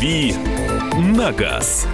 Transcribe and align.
«Дави 0.00 0.34
на 1.14 1.30
газ». 1.30 1.86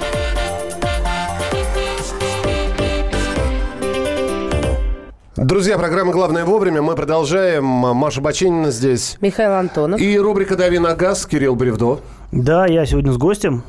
Друзья, 5.35 5.77
программа 5.77 6.13
«Главное 6.13 6.45
вовремя». 6.45 6.83
Мы 6.83 6.95
продолжаем. 6.95 7.65
Маша 7.65 8.21
Бачинина 8.21 8.71
здесь. 8.71 9.17
Михаил 9.21 9.55
Антонов. 9.55 10.01
И 10.01 10.17
рубрика 10.21 10.55
«Дави 10.55 10.79
на 10.79 10.95
газ» 10.95 11.27
Кирилл 11.27 11.57
Бревдо. 11.57 11.99
Да, 12.31 12.67
я 12.67 12.87
сегодня 12.87 13.13
с 13.13 13.17
гостем. 13.17 13.65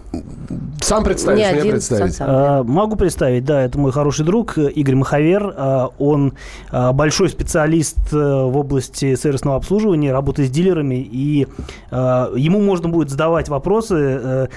Сам 0.81 1.03
представишь, 1.03 1.45
Не 1.45 1.51
мне 1.51 1.61
один, 1.61 1.71
представить. 1.73 2.15
сам 2.15 2.27
сам. 2.27 2.35
А, 2.35 2.63
могу 2.63 2.95
представить, 2.95 3.45
да, 3.45 3.61
это 3.61 3.79
мой 3.79 3.91
хороший 3.91 4.25
друг 4.25 4.57
э, 4.57 4.69
Игорь 4.69 4.95
Маховер. 4.95 5.53
А, 5.55 5.89
Он 5.97 6.33
а, 6.69 6.93
большой 6.93 7.29
специалист 7.29 7.97
э, 8.11 8.15
в 8.17 8.57
области 8.57 9.15
сервисного 9.15 9.57
обслуживания, 9.57 10.11
работает 10.11 10.49
с 10.49 10.51
дилерами, 10.51 10.95
и 10.95 11.47
а, 11.91 12.31
ему 12.35 12.61
можно 12.61 12.89
будет 12.89 13.09
задавать 13.09 13.49
вопросы, 13.49 13.95
а, 13.95 14.47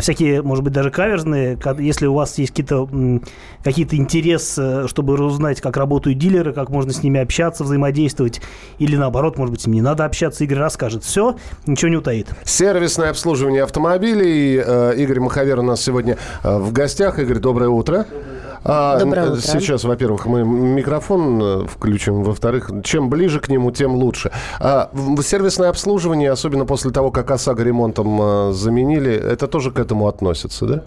всякие, 0.00 0.42
может 0.42 0.64
быть, 0.64 0.72
даже 0.72 0.90
каверзные, 0.90 1.56
ка- 1.56 1.76
если 1.78 2.06
у 2.06 2.14
вас 2.14 2.36
есть 2.38 2.50
какие-то 2.50 2.88
м, 2.90 3.22
какие-то 3.64 3.96
интерес, 3.96 4.56
э, 4.58 4.86
чтобы 4.88 5.14
узнать, 5.24 5.60
как 5.60 5.76
работают 5.76 6.18
дилеры, 6.18 6.52
как 6.52 6.68
можно 6.68 6.92
с 6.92 7.02
ними 7.02 7.20
общаться, 7.20 7.64
взаимодействовать, 7.64 8.40
или 8.78 8.96
наоборот, 8.96 9.38
может 9.38 9.52
быть, 9.52 9.60
ними 9.66 9.76
не 9.76 9.82
надо 9.82 10.04
общаться, 10.04 10.44
Игорь 10.44 10.58
расскажет 10.58 11.04
все, 11.04 11.36
ничего 11.66 11.88
не 11.90 11.96
утаит. 11.96 12.28
Сервисное 12.44 13.10
обслуживание 13.10 13.62
автомобилей. 13.62 14.62
Э, 14.64 14.94
Игорь 14.96 15.20
Маховер 15.20 15.58
у 15.60 15.62
нас 15.62 15.80
сегодня 15.82 16.18
э, 16.42 16.58
в 16.58 16.72
гостях. 16.72 17.18
Игорь, 17.18 17.38
доброе 17.38 17.68
утро. 17.70 18.06
А, 18.64 18.98
Доброе 18.98 19.26
н- 19.26 19.32
утро. 19.34 19.40
Сейчас, 19.40 19.84
во-первых, 19.84 20.26
мы 20.26 20.42
микрофон 20.44 21.40
э, 21.42 21.66
включим. 21.68 22.24
Во-вторых, 22.24 22.70
чем 22.82 23.08
ближе 23.08 23.38
к 23.40 23.48
нему, 23.48 23.70
тем 23.70 23.94
лучше. 23.94 24.32
А, 24.58 24.90
сервисное 25.22 25.70
обслуживание, 25.70 26.30
особенно 26.32 26.66
после 26.66 26.90
того, 26.90 27.10
как 27.12 27.30
ОСАГО 27.30 27.62
ремонтом 27.62 28.18
э, 28.20 28.52
заменили, 28.52 29.12
это 29.12 29.46
тоже 29.46 29.70
к 29.78 29.80
этому 29.80 30.08
относится, 30.08 30.66
да? 30.66 30.82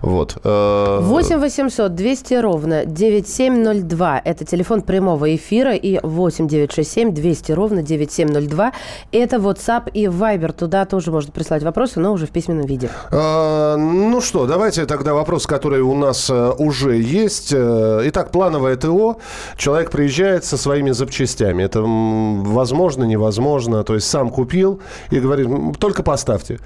Вот. 0.00 0.36
Э, 0.44 0.98
8 1.00 1.38
800 1.38 1.94
200 1.94 2.34
ровно 2.34 2.84
9702. 2.84 4.20
Это 4.22 4.44
телефон 4.44 4.82
прямого 4.82 5.34
эфира. 5.34 5.74
И 5.74 5.98
8 6.02 6.46
967 6.48 7.14
200 7.14 7.52
ровно 7.52 7.82
9702. 7.82 8.72
Это 9.12 9.36
WhatsApp 9.36 9.90
и 9.94 10.04
Viber. 10.06 10.52
Туда 10.52 10.84
тоже 10.84 11.10
можно 11.10 11.32
прислать 11.32 11.62
вопросы, 11.62 12.00
но 12.00 12.12
уже 12.12 12.26
в 12.26 12.30
письменном 12.30 12.66
виде. 12.66 12.90
Э, 13.10 13.76
Ну 13.78 14.20
что, 14.20 14.46
давайте 14.46 14.84
тогда 14.84 15.14
вопрос, 15.14 15.46
который 15.46 15.80
у 15.80 15.94
нас 15.94 16.28
э, 16.30 16.52
уже 16.58 16.96
есть. 16.98 17.52
Э, 17.54 18.02
Итак, 18.04 18.30
плановое 18.30 18.76
ТО. 18.76 19.16
Человек 19.56 19.90
приезжает 19.90 20.44
со 20.44 20.56
своими 20.58 20.92
запчастями. 20.92 21.62
Это 21.62 21.80
возможно, 21.82 23.04
невозможно. 23.04 23.82
То 23.84 23.94
есть 23.94 24.06
сам 24.10 24.28
купил 24.30 24.80
и 25.10 25.18
говорит, 25.20 25.46
«М, 25.46 25.74
только 25.74 26.02
поставьте. 26.02 26.58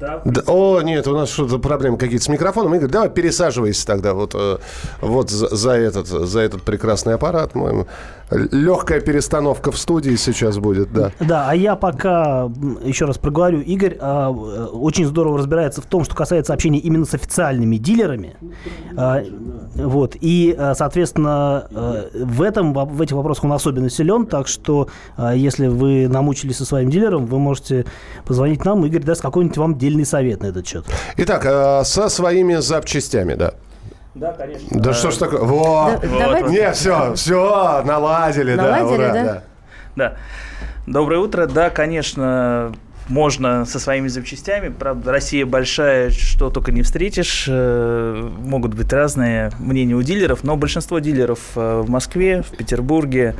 Да, 0.00 0.22
О, 0.46 0.80
нет, 0.82 1.06
у 1.08 1.14
нас 1.14 1.30
что-то 1.30 1.58
проблемы 1.58 1.96
какие-то 1.96 2.24
с 2.24 2.28
микрофоном. 2.28 2.74
Игорь, 2.74 2.88
давай 2.88 3.10
пересаживайся 3.10 3.86
тогда 3.86 4.14
вот, 4.14 4.34
э, 4.34 4.58
вот 5.00 5.30
за, 5.30 5.54
за 5.54 5.72
этот, 5.72 6.06
за 6.06 6.40
этот 6.40 6.62
прекрасный 6.62 7.14
аппарат. 7.14 7.54
Мой. 7.54 7.86
Легкая 8.34 9.00
перестановка 9.00 9.70
в 9.70 9.78
студии 9.78 10.16
сейчас 10.16 10.58
будет, 10.58 10.92
да. 10.92 11.12
Да, 11.20 11.48
а 11.48 11.54
я 11.54 11.76
пока 11.76 12.50
еще 12.84 13.04
раз 13.04 13.18
проговорю, 13.18 13.60
Игорь 13.60 13.96
а, 14.00 14.30
э, 14.30 14.64
очень 14.72 15.06
здорово 15.06 15.38
разбирается 15.38 15.80
в 15.80 15.86
том, 15.86 16.04
что 16.04 16.14
касается 16.14 16.52
общения 16.52 16.78
именно 16.78 17.04
с 17.04 17.14
официальными 17.14 17.76
дилерами. 17.76 18.36
А, 18.96 19.22
вот, 19.74 20.16
и, 20.20 20.54
а, 20.56 20.74
соответственно, 20.74 21.66
э, 21.70 22.24
в, 22.24 22.42
этом, 22.42 22.72
в 22.72 23.00
этих 23.00 23.14
вопросах 23.14 23.44
он 23.44 23.52
особенно 23.52 23.88
силен, 23.88 24.26
так 24.26 24.48
что 24.48 24.88
а, 25.16 25.34
если 25.34 25.66
вы 25.66 26.08
намучились 26.08 26.56
со 26.56 26.64
своим 26.64 26.90
дилером, 26.90 27.26
вы 27.26 27.38
можете 27.38 27.86
позвонить 28.24 28.64
нам, 28.64 28.84
Игорь 28.84 29.02
даст 29.02 29.22
какой-нибудь 29.22 29.56
вам 29.56 29.78
дельный 29.78 30.04
совет 30.04 30.42
на 30.42 30.46
этот 30.46 30.66
счет. 30.66 30.84
Итак, 31.16 31.44
э, 31.46 31.84
со 31.84 32.08
своими 32.08 32.56
запчастями, 32.56 33.34
да. 33.34 33.54
Да, 34.14 34.32
конечно. 34.32 34.68
Да 34.80 34.92
что 34.94 35.10
ж 35.10 35.16
такое? 35.16 35.40
Вот. 35.40 36.00
Да- 36.00 36.08
давайте- 36.18 36.48
Не, 36.50 36.72
все, 36.72 37.14
все, 37.14 37.82
наладили, 37.84 38.54
да, 38.54 38.62
Наладили, 38.62 38.94
ура, 38.94 39.12
да? 39.12 39.24
да. 39.24 39.42
Да. 39.96 40.16
Доброе 40.86 41.18
утро. 41.20 41.46
Да, 41.46 41.70
конечно, 41.70 42.72
можно 43.08 43.64
со 43.64 43.78
своими 43.80 44.08
запчастями. 44.08 44.68
Правда, 44.68 45.10
Россия 45.12 45.44
большая, 45.46 46.10
что 46.10 46.50
только 46.50 46.72
не 46.72 46.82
встретишь. 46.82 47.46
Э, 47.48 48.30
Могут 48.40 48.74
быть 48.74 48.92
разные 48.92 49.50
мнения 49.58 49.94
у 49.94 50.02
дилеров, 50.02 50.44
но 50.44 50.56
большинство 50.56 50.98
дилеров 51.00 51.40
э, 51.56 51.80
в 51.84 51.90
Москве, 51.90 52.42
в 52.42 52.56
Петербурге 52.56 53.34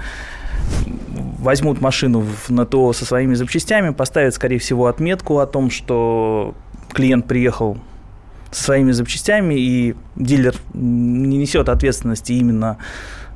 возьмут 1.39 1.81
машину 1.81 2.25
на 2.49 2.65
ТО 2.67 2.93
со 2.93 3.05
своими 3.05 3.35
запчастями, 3.35 3.91
поставят, 3.91 4.35
скорее 4.35 4.59
всего, 4.59 4.87
отметку 4.87 5.39
о 5.39 5.47
том, 5.47 5.71
что 5.71 6.55
клиент 6.93 7.27
приехал 7.27 7.79
своими 8.56 8.92
запчастями, 8.92 9.54
и 9.54 9.94
дилер 10.16 10.54
не 10.72 11.38
несет 11.38 11.69
ответственности 11.69 12.32
именно 12.32 12.78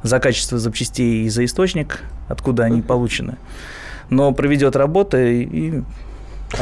за 0.03 0.21
запчастей 0.23 1.25
и 1.25 1.29
за 1.29 1.45
источник, 1.45 2.01
откуда 2.29 2.65
они 2.65 2.83
получены. 2.83 3.37
Но 4.11 4.33
проведет 4.33 4.77
работы 4.77 5.43
и 5.43 5.83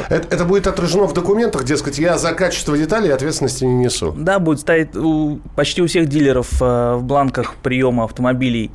Это, 0.08 0.26
это 0.34 0.44
будет 0.44 0.66
отражено 0.66 1.06
в 1.06 1.12
документах, 1.12 1.64
дескать, 1.64 1.98
я 1.98 2.18
за 2.18 2.32
качество 2.32 2.76
деталей 2.76 3.12
ответственности 3.12 3.64
не 3.64 3.74
несу. 3.74 4.12
Да, 4.16 4.38
будет 4.38 4.60
стоять 4.60 4.96
у, 4.96 5.38
почти 5.54 5.82
у 5.82 5.86
всех 5.86 6.08
дилеров 6.08 6.60
э, 6.60 6.94
в 6.96 7.04
бланках 7.04 7.54
приема 7.62 8.04
автомобилей 8.04 8.72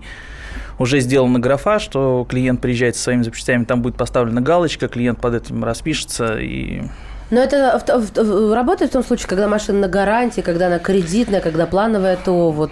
уже 0.79 0.99
сделана 0.99 1.39
графа, 1.39 1.79
что 1.79 2.25
клиент 2.27 2.61
приезжает 2.61 2.95
со 2.95 3.03
своими 3.03 3.23
запчастями, 3.23 3.65
там 3.65 3.81
будет 3.81 3.97
поставлена 3.97 4.41
галочка, 4.41 4.87
клиент 4.87 5.19
под 5.19 5.35
этим 5.35 5.63
распишется 5.63 6.37
и 6.39 6.83
Но 7.31 7.39
это 7.39 7.79
в- 7.79 8.13
в- 8.13 8.23
в- 8.23 8.53
работает 8.53 8.91
в 8.91 8.93
том 8.93 9.03
случае, 9.03 9.27
когда 9.27 9.47
машина 9.47 9.79
на 9.79 9.87
гарантии, 9.87 10.41
когда 10.41 10.67
она 10.67 10.79
кредитная, 10.79 11.41
когда 11.41 11.65
плановая, 11.65 12.17
то 12.17 12.51
вот... 12.51 12.71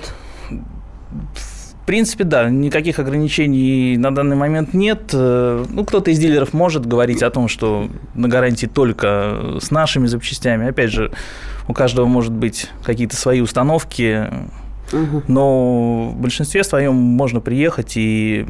В 1.81 1.86
принципе, 1.90 2.24
да, 2.24 2.50
никаких 2.52 3.00
ограничений 3.00 3.98
на 3.98 4.14
данный 4.14 4.36
момент 4.36 4.75
нет. 4.75 5.09
Э, 5.14 5.66
Ну, 5.69 5.84
кто-то 5.86 6.12
из 6.12 6.19
дилеров 6.19 6.53
может 6.53 6.86
говорить 6.86 7.24
о 7.24 7.31
том, 7.31 7.48
что 7.48 7.90
на 8.14 8.28
гарантии 8.28 8.68
только 8.68 9.58
с 9.59 9.72
нашими 9.72 10.06
запчастями. 10.06 10.68
Опять 10.69 10.92
же, 10.92 11.12
у 11.68 11.74
каждого 11.74 12.06
может 12.06 12.31
быть 12.31 12.69
какие-то 12.84 13.16
свои 13.16 13.42
установки, 13.42 14.28
но 15.28 16.10
в 16.10 16.22
большинстве 16.22 16.64
своем 16.64 16.96
можно 16.96 17.40
приехать 17.40 17.94
и 17.96 18.46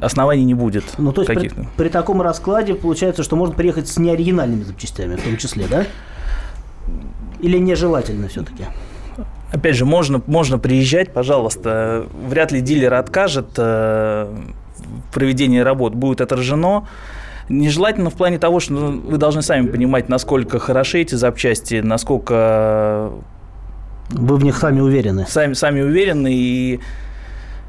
оснований 0.00 0.44
не 0.44 0.54
будет 0.54 0.84
Ну, 0.98 1.12
то 1.12 1.22
есть 1.22 1.32
при, 1.32 1.52
при 1.76 1.88
таком 1.88 2.22
раскладе 2.22 2.74
получается, 2.74 3.22
что 3.22 3.36
можно 3.36 3.54
приехать 3.54 3.88
с 3.88 3.98
неоригинальными 3.98 4.62
запчастями 4.62 5.16
в 5.16 5.22
том 5.22 5.36
числе, 5.36 5.66
да? 5.68 5.86
Или 7.40 7.58
нежелательно 7.58 8.28
все-таки? 8.28 8.64
Опять 9.52 9.76
же, 9.76 9.84
можно, 9.84 10.20
можно 10.26 10.58
приезжать, 10.58 11.12
пожалуйста. 11.12 12.06
Вряд 12.26 12.50
ли 12.50 12.60
дилер 12.60 12.94
откажет 12.94 13.50
э, 13.56 14.34
в 14.78 15.14
проведении 15.14 15.60
работ. 15.60 15.94
Будет 15.94 16.20
отражено. 16.20 16.88
Нежелательно 17.48 18.10
в 18.10 18.14
плане 18.14 18.38
того, 18.38 18.58
что 18.58 18.72
ну, 18.72 19.00
вы 19.00 19.18
должны 19.18 19.42
сами 19.42 19.68
понимать, 19.68 20.08
насколько 20.08 20.58
хороши 20.58 21.02
эти 21.02 21.14
запчасти, 21.14 21.80
насколько 21.84 23.12
Вы 24.10 24.36
в 24.36 24.44
них 24.44 24.56
сами 24.56 24.80
уверены? 24.80 25.26
сами, 25.28 25.54
сами 25.54 25.80
уверены 25.80 26.32
и 26.32 26.80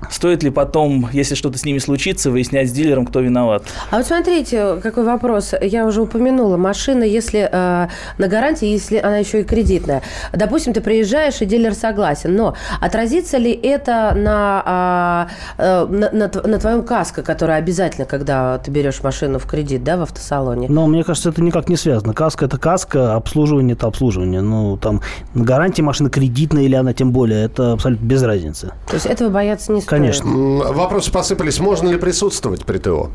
стоит 0.09 0.43
ли 0.43 0.49
потом, 0.49 1.09
если 1.11 1.35
что-то 1.35 1.57
с 1.57 1.65
ними 1.65 1.79
случится, 1.79 2.31
выяснять 2.31 2.69
с 2.69 2.71
дилером, 2.71 3.05
кто 3.05 3.19
виноват. 3.19 3.63
А 3.91 3.97
вот 3.97 4.05
смотрите, 4.05 4.77
какой 4.81 5.03
вопрос. 5.03 5.53
Я 5.61 5.85
уже 5.85 6.01
упомянула. 6.01 6.57
Машина, 6.57 7.03
если 7.03 7.49
э, 7.51 7.87
на 8.17 8.27
гарантии, 8.27 8.67
если 8.67 8.97
она 8.97 9.17
еще 9.17 9.41
и 9.41 9.43
кредитная. 9.43 10.01
Допустим, 10.33 10.73
ты 10.73 10.81
приезжаешь, 10.81 11.41
и 11.41 11.45
дилер 11.45 11.73
согласен. 11.73 12.35
Но 12.35 12.55
отразится 12.81 13.37
ли 13.37 13.51
это 13.51 14.13
на, 14.15 14.63
а, 14.65 15.27
э, 15.57 15.85
на, 15.85 16.11
на 16.11 16.55
на 16.55 16.59
твоем 16.59 16.83
каско, 16.83 17.21
которое 17.21 17.57
обязательно, 17.57 18.05
когда 18.05 18.57
ты 18.59 18.71
берешь 18.71 19.03
машину 19.03 19.39
в 19.39 19.45
кредит, 19.45 19.83
да, 19.83 19.97
в 19.97 20.01
автосалоне? 20.01 20.67
Но 20.69 20.87
мне 20.87 21.03
кажется, 21.03 21.29
это 21.29 21.41
никак 21.41 21.69
не 21.69 21.75
связано. 21.75 22.13
Каска– 22.13 22.45
это 22.47 22.57
каска, 22.57 23.15
обслуживание– 23.15 23.75
это 23.75 23.87
обслуживание. 23.87 24.41
Ну, 24.41 24.77
там, 24.77 25.01
на 25.33 25.43
гарантии 25.43 25.81
машина 25.81 26.09
кредитная 26.09 26.63
или 26.63 26.75
она 26.75 26.93
тем 26.93 27.11
более, 27.11 27.45
это 27.45 27.73
абсолютно 27.73 28.05
без 28.05 28.23
разницы. 28.23 28.71
То 28.87 28.93
есть 28.93 29.05
этого 29.05 29.29
бояться 29.29 29.71
не 29.71 29.81
стоит? 29.81 29.94
Конечно. 29.97 30.29
Вопросы 30.29 31.11
посыпались. 31.11 31.59
Можно 31.59 31.89
ли 31.89 31.97
присутствовать 31.97 32.65
при 32.65 32.77
ТО? 32.79 33.11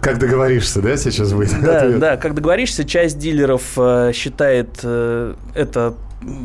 Как 0.00 0.18
договоришься, 0.18 0.82
да, 0.82 0.96
сейчас 0.96 1.32
будет? 1.32 1.60
Да, 1.62 1.82
ответ? 1.82 1.98
да, 2.00 2.16
как 2.16 2.34
договоришься, 2.34 2.84
часть 2.84 3.18
дилеров 3.18 3.62
э, 3.76 4.10
считает 4.12 4.80
э, 4.82 5.34
это 5.54 5.94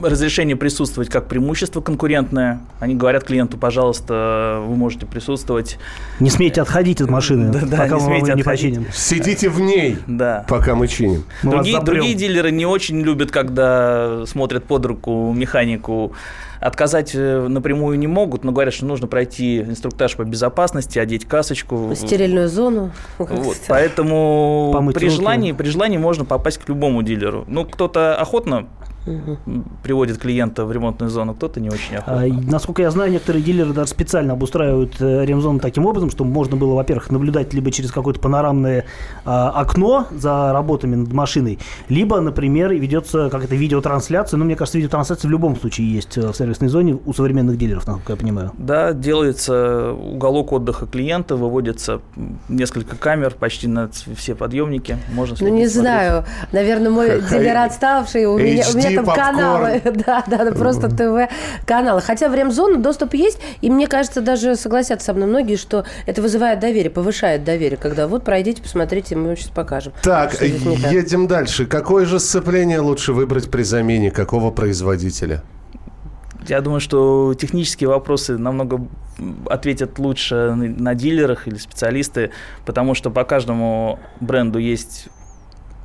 разрешение 0.04 0.56
присутствовать 0.56 1.10
как 1.10 1.28
преимущество 1.28 1.82
конкурентное. 1.82 2.62
Они 2.80 2.94
говорят 2.94 3.24
клиенту, 3.24 3.58
пожалуйста, 3.58 4.62
вы 4.66 4.76
можете 4.76 5.06
присутствовать. 5.08 5.80
Не 6.20 6.30
смейте 6.30 6.62
отходить 6.62 7.02
от 7.02 7.10
машины, 7.10 7.52
Да, 7.52 7.62
да, 7.62 7.78
пока 7.78 7.88
не 7.88 7.94
мы 7.94 8.00
смейте 8.02 8.34
не 8.36 8.44
починим. 8.44 8.86
Сидите 8.94 9.50
в 9.50 9.60
ней, 9.60 9.98
Да. 10.08 10.46
пока 10.48 10.76
мы 10.76 10.88
чиним. 10.88 11.24
Мы 11.42 11.52
Другие, 11.52 11.82
другие 11.82 12.14
дилеры 12.14 12.52
не 12.52 12.66
очень 12.66 13.02
любят, 13.02 13.32
когда 13.32 14.24
смотрят 14.28 14.66
под 14.66 14.86
руку 14.86 15.34
механику. 15.34 16.14
Отказать 16.62 17.12
э, 17.16 17.48
напрямую 17.48 17.98
не 17.98 18.06
могут, 18.06 18.44
но 18.44 18.52
говорят, 18.52 18.76
что 18.76 18.86
нужно 18.86 19.08
пройти 19.08 19.62
инструктаж 19.62 20.16
по 20.16 20.24
безопасности, 20.24 21.00
одеть 21.00 21.26
касочку. 21.26 21.92
Стерильную 21.96 22.48
зону. 22.50 22.92
Вот, 23.18 23.58
поэтому 23.68 24.70
Помыть 24.72 24.96
при 24.96 25.06
руки. 25.06 25.16
желании, 25.18 25.52
при 25.54 25.68
желании 25.68 25.98
можно 25.98 26.24
попасть 26.24 26.60
к 26.60 26.70
любому 26.70 27.02
дилеру. 27.02 27.46
Ну, 27.48 27.66
кто-то 27.66 28.16
охотно 28.16 28.68
приводит 29.84 30.18
клиента 30.18 30.66
в 30.66 30.72
ремонтную 30.72 31.10
зону, 31.10 31.34
кто-то 31.34 31.60
не 31.60 31.70
очень 31.70 31.96
охотно. 31.96 32.24
А, 32.24 32.28
Насколько 32.52 32.82
я 32.84 32.92
знаю, 32.92 33.12
некоторые 33.12 33.44
дилеры 33.44 33.74
даже 33.74 33.90
специально 33.90 34.34
обустраивают 34.34 34.96
э, 35.02 35.26
ремзону 35.26 35.60
таким 35.60 35.86
образом, 35.86 36.12
чтобы 36.12 36.30
можно 36.32 36.56
было, 36.56 36.76
во-первых, 36.76 37.10
наблюдать 37.10 37.54
либо 37.54 37.72
через 37.72 37.92
какое-то 37.92 38.20
панорамное 38.20 38.86
а, 39.26 39.50
окно 39.52 40.08
за 40.12 40.54
работами 40.54 40.96
над 40.96 41.12
машиной, 41.14 41.60
либо, 41.90 42.20
например, 42.22 42.72
ведется 42.74 43.30
какая-то 43.30 43.56
видеотрансляция. 43.56 44.38
Ну, 44.38 44.46
мне 44.46 44.56
кажется, 44.56 44.78
видеотрансляция 44.78 45.28
в 45.30 45.32
любом 45.32 45.56
случае 45.56 45.92
есть 45.92 46.18
э, 46.18 46.28
в 46.32 46.36
сервисной 46.36 46.70
зоне 46.70 46.98
у 47.06 47.14
современных 47.14 47.58
дилеров, 47.58 47.88
насколько 47.88 48.14
я 48.14 48.18
понимаю. 48.18 48.52
Да, 48.58 48.94
делается 48.94 49.94
уголок 49.94 50.52
отдыха 50.52 50.86
клиента, 50.86 51.36
выводится 51.36 52.02
несколько 52.50 52.96
камер 52.96 53.34
почти 53.40 53.68
на 53.68 53.90
все 54.16 54.36
подъемники. 54.36 54.98
Можно 55.14 55.38
Ну, 55.42 55.48
не 55.48 55.68
смотреть. 55.68 55.72
знаю. 55.74 56.26
Наверное, 56.52 56.92
мой 56.92 57.22
дилер 57.30 57.58
отставший. 57.58 58.26
У 58.26 58.38
меня, 58.38 58.66
у 58.74 58.78
меня. 58.78 58.91
Каналы. 58.98 59.82
Да, 60.02 60.24
да, 60.28 60.46
да, 60.46 60.52
просто 60.52 60.90
ТВ-каналы. 60.90 62.02
Хотя 62.02 62.30
в 62.30 62.36
ремзону 62.36 62.78
доступ 62.78 63.14
есть. 63.14 63.40
И 63.62 63.70
мне 63.70 63.88
кажется, 63.88 64.22
даже 64.22 64.56
согласятся 64.56 65.08
со 65.08 65.14
мной 65.14 65.28
многие, 65.28 65.56
что 65.56 65.86
это 66.06 66.22
вызывает 66.22 66.60
доверие, 66.60 66.90
повышает 66.90 67.44
доверие. 67.44 67.78
Когда 67.78 68.08
вот 68.08 68.24
пройдите, 68.24 68.62
посмотрите, 68.62 69.16
мы 69.16 69.28
вам 69.28 69.38
сейчас 69.38 69.50
покажем. 69.50 69.94
Так, 70.02 70.42
едем 70.42 71.28
дальше. 71.28 71.66
Какое 71.66 72.06
же 72.06 72.20
сцепление 72.20 72.80
лучше 72.80 73.14
выбрать 73.14 73.50
при 73.52 73.64
замене? 73.64 74.12
Какого 74.12 74.52
производителя? 74.52 75.44
Я 76.48 76.62
думаю, 76.62 76.80
что 76.80 77.34
технические 77.36 77.90
вопросы 77.90 78.38
намного 78.38 78.88
ответят 79.50 80.00
лучше 80.00 80.54
на 80.56 80.96
дилерах 80.96 81.48
или 81.48 81.56
специалисты, 81.56 82.32
потому 82.66 82.96
что 82.96 83.12
по 83.12 83.24
каждому 83.24 84.00
бренду 84.20 84.58
есть 84.58 85.10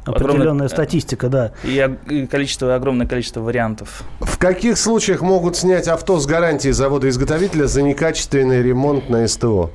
Определенная 0.07 0.41
огромное- 0.43 0.69
статистика, 0.69 1.29
да. 1.29 1.53
и, 1.65 2.27
количество, 2.31 2.75
огромное 2.75 3.07
количество 3.07 3.41
вариантов. 3.41 4.03
В 4.21 4.39
каких 4.39 4.79
случаях 4.79 5.21
могут 5.21 5.57
снять 5.57 5.89
авто 5.89 6.19
с 6.19 6.27
гарантии 6.27 6.71
завода-изготовителя 6.71 7.67
за 7.67 7.83
некачественный 7.83 8.63
ремонт 8.63 9.09
на 9.09 9.27
СТО? 9.27 9.71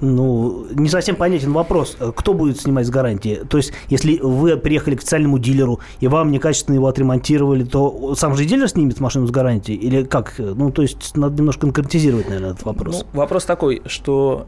Ну, 0.00 0.66
не 0.70 0.88
совсем 0.88 1.16
понятен 1.16 1.52
вопрос. 1.52 1.96
Э, 1.98 2.12
Кто 2.14 2.32
будет 2.32 2.60
снимать 2.60 2.86
с 2.86 2.90
гарантии? 2.90 3.40
То 3.48 3.56
есть, 3.56 3.72
если 3.88 4.18
вы 4.20 4.56
приехали 4.56 4.94
к 4.94 4.98
официальному 4.98 5.40
дилеру, 5.40 5.80
и 5.98 6.06
вам 6.06 6.30
некачественно 6.30 6.76
его 6.76 6.86
отремонтировали, 6.86 7.64
то 7.64 8.14
сам 8.14 8.36
же 8.36 8.44
дилер 8.44 8.68
снимет 8.68 9.00
машину 9.00 9.26
с 9.26 9.32
гарантии? 9.32 9.74
Или 9.74 10.04
как? 10.04 10.34
Ну, 10.38 10.70
то 10.70 10.82
есть, 10.82 11.16
надо 11.16 11.38
немножко 11.38 11.62
конкретизировать, 11.62 12.28
наверное, 12.28 12.50
этот 12.52 12.64
вопрос. 12.64 13.04
Ну, 13.12 13.18
вопрос 13.18 13.44
такой, 13.44 13.82
что 13.86 14.46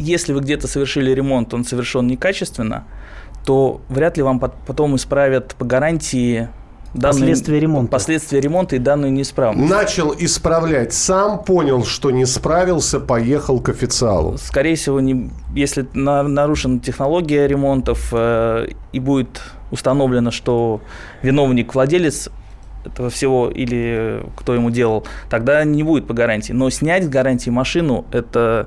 если 0.00 0.32
вы 0.32 0.40
где-то 0.40 0.66
совершили 0.68 1.10
ремонт, 1.12 1.54
он 1.54 1.64
совершен 1.64 2.06
некачественно, 2.06 2.84
то 3.44 3.80
вряд 3.88 4.16
ли 4.16 4.22
вам 4.22 4.38
пот- 4.38 4.54
потом 4.66 4.96
исправят 4.96 5.54
по 5.58 5.64
гарантии 5.64 6.48
данную- 6.92 7.20
Последствия 7.20 7.60
ремонта. 7.60 7.90
последствия 7.92 8.40
ремонта 8.40 8.76
и 8.76 8.78
данную 8.78 9.12
неисправность. 9.12 9.70
Начал 9.70 10.12
исправлять 10.18 10.92
сам, 10.92 11.44
понял, 11.44 11.84
что 11.84 12.10
не 12.10 12.26
справился, 12.26 12.98
поехал 13.00 13.60
к 13.60 13.68
официалу. 13.68 14.36
Скорее 14.38 14.74
всего, 14.74 15.00
не, 15.00 15.30
если 15.54 15.86
на- 15.94 16.22
нарушена 16.24 16.80
технология 16.80 17.46
ремонтов 17.46 18.08
э, 18.12 18.68
и 18.92 19.00
будет 19.00 19.40
установлено, 19.70 20.30
что 20.32 20.80
виновник 21.22 21.74
владелец 21.74 22.28
этого 22.84 23.08
всего 23.10 23.50
или 23.50 24.22
кто 24.36 24.54
ему 24.54 24.70
делал, 24.70 25.06
тогда 25.30 25.62
не 25.64 25.82
будет 25.84 26.06
по 26.08 26.14
гарантии. 26.14 26.52
Но 26.52 26.70
снять 26.70 27.04
с 27.04 27.08
гарантии 27.08 27.50
машину– 27.50 28.04
это 28.12 28.66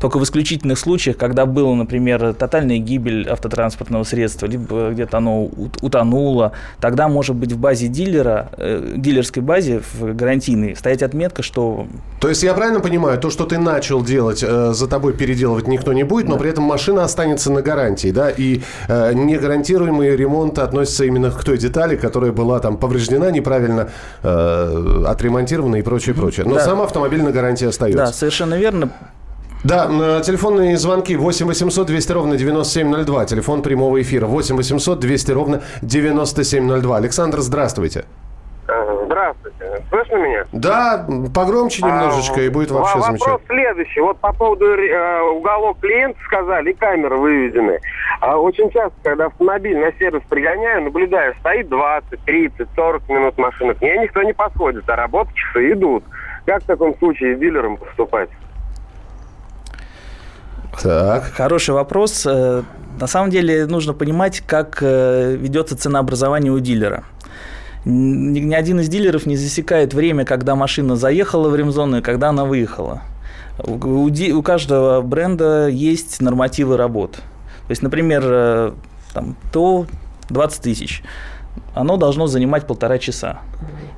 только 0.00 0.18
в 0.18 0.22
исключительных 0.24 0.78
случаях, 0.78 1.16
когда 1.16 1.46
была, 1.46 1.74
например, 1.74 2.34
тотальная 2.34 2.78
гибель 2.78 3.28
автотранспортного 3.28 4.04
средства, 4.04 4.46
либо 4.46 4.90
где-то 4.90 5.18
оно 5.18 5.44
ут- 5.44 5.78
утонуло, 5.82 6.52
тогда 6.80 7.08
может 7.08 7.34
быть 7.36 7.52
в 7.52 7.58
базе 7.58 7.88
дилера, 7.88 8.50
э, 8.56 8.94
дилерской 8.96 9.42
базе, 9.42 9.80
в 9.92 10.14
гарантийной, 10.14 10.76
стоять 10.76 11.02
отметка, 11.02 11.42
что 11.42 11.86
То 12.20 12.28
есть 12.28 12.42
я 12.42 12.54
правильно 12.54 12.80
понимаю, 12.80 13.18
то, 13.18 13.30
что 13.30 13.44
ты 13.44 13.58
начал 13.58 14.02
делать, 14.04 14.42
э, 14.46 14.72
за 14.72 14.86
тобой 14.86 15.12
переделывать 15.14 15.66
никто 15.68 15.92
не 15.92 16.02
будет, 16.04 16.28
но 16.28 16.36
при 16.38 16.50
этом 16.50 16.64
машина 16.64 17.04
останется 17.04 17.50
на 17.50 17.62
гарантии, 17.62 18.10
да, 18.10 18.30
и 18.30 18.60
э, 18.88 19.12
негаранируемые 19.14 20.16
ремонты 20.16 20.60
относятся 20.60 21.04
именно 21.04 21.30
к 21.30 21.42
той 21.44 21.58
детали, 21.58 21.96
которая 21.96 22.32
была 22.32 22.60
там 22.60 22.76
повреждена, 22.76 23.30
неправильно 23.30 23.88
э, 24.22 25.04
отремонтирована 25.06 25.76
и 25.76 25.82
прочее, 25.82 26.14
прочее. 26.14 26.46
Но 26.46 26.54
Да. 26.56 26.60
сам 26.64 26.80
автомобиль 26.82 27.22
на 27.22 27.32
гарантии 27.32 27.64
да, 27.64 27.70
остается. 27.70 28.12
совершенно 28.12 28.54
верно. 28.54 28.90
Да, 29.66 29.88
на 29.88 30.20
телефонные 30.20 30.76
звонки 30.76 31.16
8 31.16 31.44
800 31.44 31.86
200 31.88 32.12
ровно 32.12 32.36
9702, 32.36 33.24
телефон 33.24 33.62
прямого 33.62 34.00
эфира 34.00 34.26
8 34.26 34.54
800 34.56 35.00
200 35.00 35.32
ровно 35.32 35.62
9702. 35.82 36.96
Александр, 36.96 37.40
здравствуйте. 37.40 38.04
Э, 38.68 39.02
Здравствуйте. 39.06 39.82
Слышно 39.88 40.16
меня? 40.18 40.44
Да, 40.52 41.04
погромче 41.34 41.82
немножечко, 41.84 42.42
и 42.42 42.48
будет 42.48 42.70
А, 42.70 42.74
вообще 42.74 42.98
во- 42.98 43.02
замечательно. 43.06 43.32
Вопрос 43.32 43.48
следующий. 43.48 44.00
Вот 44.00 44.18
по 44.18 44.32
поводу 44.32 44.66
э, 44.66 45.20
уголок 45.32 45.80
клиента 45.80 46.18
сказали, 46.26 46.70
и 46.70 46.74
камеры 46.74 47.16
выведены. 47.16 47.80
А 48.20 48.36
очень 48.38 48.70
часто, 48.70 48.94
когда 49.02 49.26
автомобиль 49.26 49.78
на 49.78 49.90
сервис 49.98 50.22
пригоняю, 50.28 50.82
наблюдаю, 50.84 51.34
стоит 51.40 51.68
20, 51.68 52.20
30, 52.24 52.68
40 52.76 53.08
минут 53.08 53.36
машина. 53.36 53.74
К 53.74 53.82
ней 53.82 53.98
никто 53.98 54.22
не 54.22 54.32
подходит, 54.32 54.88
а 54.88 54.94
работы 54.94 55.30
часы 55.34 55.72
идут. 55.72 56.04
Как 56.44 56.62
в 56.62 56.66
таком 56.66 56.96
случае 56.98 57.34
с 57.36 57.40
дилером 57.40 57.78
поступать? 57.78 58.28
Так. 60.82 61.24
Хороший 61.34 61.74
вопрос. 61.74 62.24
Э, 62.26 62.62
На 63.00 63.06
самом 63.06 63.30
деле 63.30 63.66
нужно 63.66 63.92
понимать, 63.94 64.40
как 64.46 64.78
э, 64.82 65.36
ведется 65.36 65.76
ценообразование 65.76 66.52
у 66.52 66.58
дилера. 66.60 67.04
Ни 67.84 68.54
один 68.54 68.80
из 68.80 68.88
дилеров 68.88 69.26
не 69.26 69.36
засекает 69.36 69.94
время, 69.94 70.24
когда 70.24 70.54
машина 70.56 70.96
заехала 70.96 71.48
в 71.48 71.54
ремзону 71.56 71.98
и 71.98 72.02
когда 72.02 72.30
она 72.30 72.44
выехала. 72.44 73.02
У, 73.58 73.72
у 73.74 74.10
ди- 74.10 74.32
у 74.32 74.42
каждого 74.42 75.00
бренда 75.02 75.68
есть 75.68 76.20
нормативы 76.20 76.76
работ. 76.76 77.12
То 77.12 77.70
есть, 77.70 77.82
например, 77.82 78.22
э, 78.26 78.72
там, 79.14 79.36
ТО 79.52 79.86
20 80.30 80.62
тысяч. 80.62 81.02
Оно 81.76 81.98
должно 81.98 82.26
занимать 82.26 82.66
полтора 82.66 82.96
часа. 82.96 83.40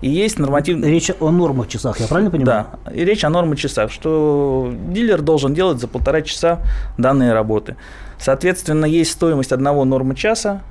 И 0.01 0.11
есть 0.11 0.41
норматив... 0.41 0.85
Речь 0.85 1.13
о 1.21 1.31
нормах 1.31 1.69
часах, 1.69 2.01
я 2.01 2.09
правильно 2.09 2.29
понимаю? 2.29 2.67
Да, 2.85 2.91
и 2.93 3.05
речь 3.05 3.23
о 3.23 3.31
норме 3.31 3.57
часах, 3.57 3.93
что 3.93 4.73
дилер 4.89 5.23
должен 5.23 5.55
делать 5.55 5.79
за 5.79 5.87
полтора 5.87 6.23
часа 6.23 6.59
данные 6.99 7.33
работы. 7.33 7.77
Соответственно, 8.19 8.85
есть 8.85 9.13
стоимость 9.13 9.53
одного 9.53 9.85
нормы 9.85 10.17
часа, 10.17 10.63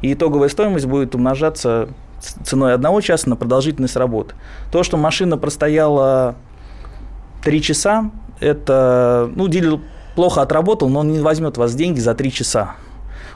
и 0.00 0.12
итоговая 0.12 0.48
стоимость 0.48 0.86
будет 0.86 1.16
умножаться 1.16 1.88
ценой 2.20 2.74
одного 2.74 3.00
часа 3.00 3.28
на 3.28 3.34
продолжительность 3.34 3.96
работы. 3.96 4.36
То, 4.70 4.84
что 4.84 4.96
машина 4.96 5.36
простояла 5.36 6.36
три 7.42 7.62
часа, 7.62 8.12
это, 8.38 9.28
ну, 9.34 9.48
дилер 9.48 9.80
плохо 10.14 10.40
отработал, 10.40 10.88
но 10.88 11.00
он 11.00 11.10
не 11.10 11.18
возьмет 11.18 11.58
у 11.58 11.62
вас 11.62 11.74
деньги 11.74 11.98
за 11.98 12.14
три 12.14 12.30
часа. 12.30 12.76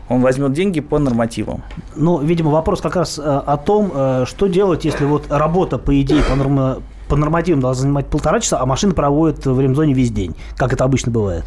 Он 0.08 0.20
возьмет 0.20 0.52
деньги 0.52 0.80
по 0.80 0.98
нормативам. 0.98 1.62
Ну, 1.96 2.18
видимо, 2.18 2.50
вопрос 2.50 2.80
как 2.80 2.96
раз 2.96 3.18
э, 3.18 3.22
о 3.22 3.56
том, 3.56 3.90
э, 3.94 4.24
что 4.26 4.46
делать, 4.46 4.84
если 4.84 5.04
вот 5.04 5.26
работа, 5.30 5.78
по 5.78 6.00
идее, 6.00 6.22
по, 6.22 6.34
норма- 6.34 6.82
по 7.08 7.16
нормативам 7.16 7.60
должна 7.60 7.82
занимать 7.82 8.06
полтора 8.06 8.40
часа, 8.40 8.60
а 8.60 8.66
машина 8.66 8.94
проводит 8.94 9.46
в 9.46 9.60
ремзоне 9.60 9.94
весь 9.94 10.10
день, 10.10 10.34
как 10.56 10.72
это 10.72 10.84
обычно 10.84 11.12
бывает. 11.12 11.44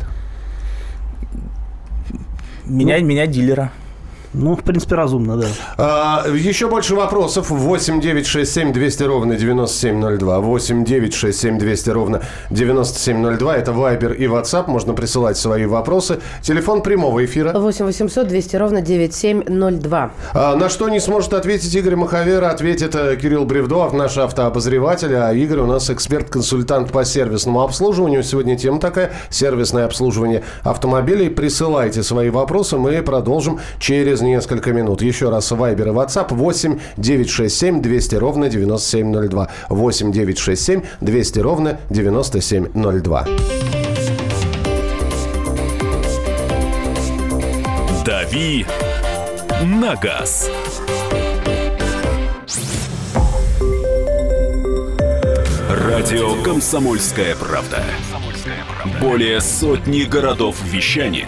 Менять, 2.65 3.03
менять 3.03 3.31
дилера. 3.31 3.71
Ну, 4.33 4.55
в 4.55 4.63
принципе, 4.63 4.95
разумно, 4.95 5.35
да. 5.37 5.47
А, 5.77 6.25
еще 6.29 6.69
больше 6.69 6.95
вопросов. 6.95 7.49
8 7.49 7.99
9 7.99 8.25
6 8.25 8.51
7 8.51 8.73
200 8.73 9.03
ровно 9.03 9.35
9702. 9.35 10.39
8 10.39 10.85
9 10.85 11.13
6 11.13 11.39
7 11.39 11.57
200 11.57 11.89
ровно 11.89 12.21
9702. 12.49 13.57
Это 13.57 13.71
Viber 13.71 14.15
и 14.15 14.25
WhatsApp. 14.27 14.69
Можно 14.69 14.93
присылать 14.93 15.37
свои 15.37 15.65
вопросы. 15.65 16.19
Телефон 16.41 16.81
прямого 16.81 17.25
эфира. 17.25 17.51
8 17.51 17.85
800 17.85 18.27
200 18.27 18.55
ровно 18.55 18.81
9702. 18.81 20.11
А, 20.33 20.55
на 20.55 20.69
что 20.69 20.87
не 20.87 21.01
сможет 21.01 21.33
ответить 21.33 21.75
Игорь 21.75 21.97
Маховера, 21.97 22.49
ответит 22.49 22.95
э, 22.95 23.17
Кирилл 23.17 23.43
Бревдов, 23.43 23.91
наш 23.91 24.17
автообозреватель. 24.17 25.13
А 25.15 25.33
Игорь 25.33 25.59
у 25.59 25.65
нас 25.65 25.89
эксперт-консультант 25.89 26.91
по 26.91 27.03
сервисному 27.03 27.61
обслуживанию. 27.61 28.23
Сегодня 28.23 28.57
тема 28.57 28.79
такая– 28.79 29.11
сервисное 29.29 29.85
обслуживание 29.85 30.43
автомобилей. 30.63 31.29
Присылайте 31.29 32.01
свои 32.01 32.29
вопросы, 32.29 32.77
мы 32.77 33.01
продолжим 33.01 33.59
через 33.79 34.20
через 34.21 34.29
несколько 34.29 34.73
минут. 34.73 35.01
Еще 35.01 35.29
раз 35.29 35.51
Вайбер 35.51 35.89
и 35.89 35.91
WhatsApp 35.91 36.33
8 36.33 36.79
967 36.97 37.81
200 37.81 38.15
ровно 38.15 38.49
9702. 38.49 39.49
8 39.69 40.11
967 40.11 40.81
200 41.01 41.39
ровно 41.39 41.79
9702. 41.89 43.27
«Дави 48.05 48.65
на 49.63 49.95
газ». 49.95 50.49
Радио 55.69 56.41
«Комсомольская 56.43 57.35
правда». 57.35 57.83
Более 58.99 59.39
сотни 59.41 60.03
городов 60.03 60.55
вещания 60.63 61.27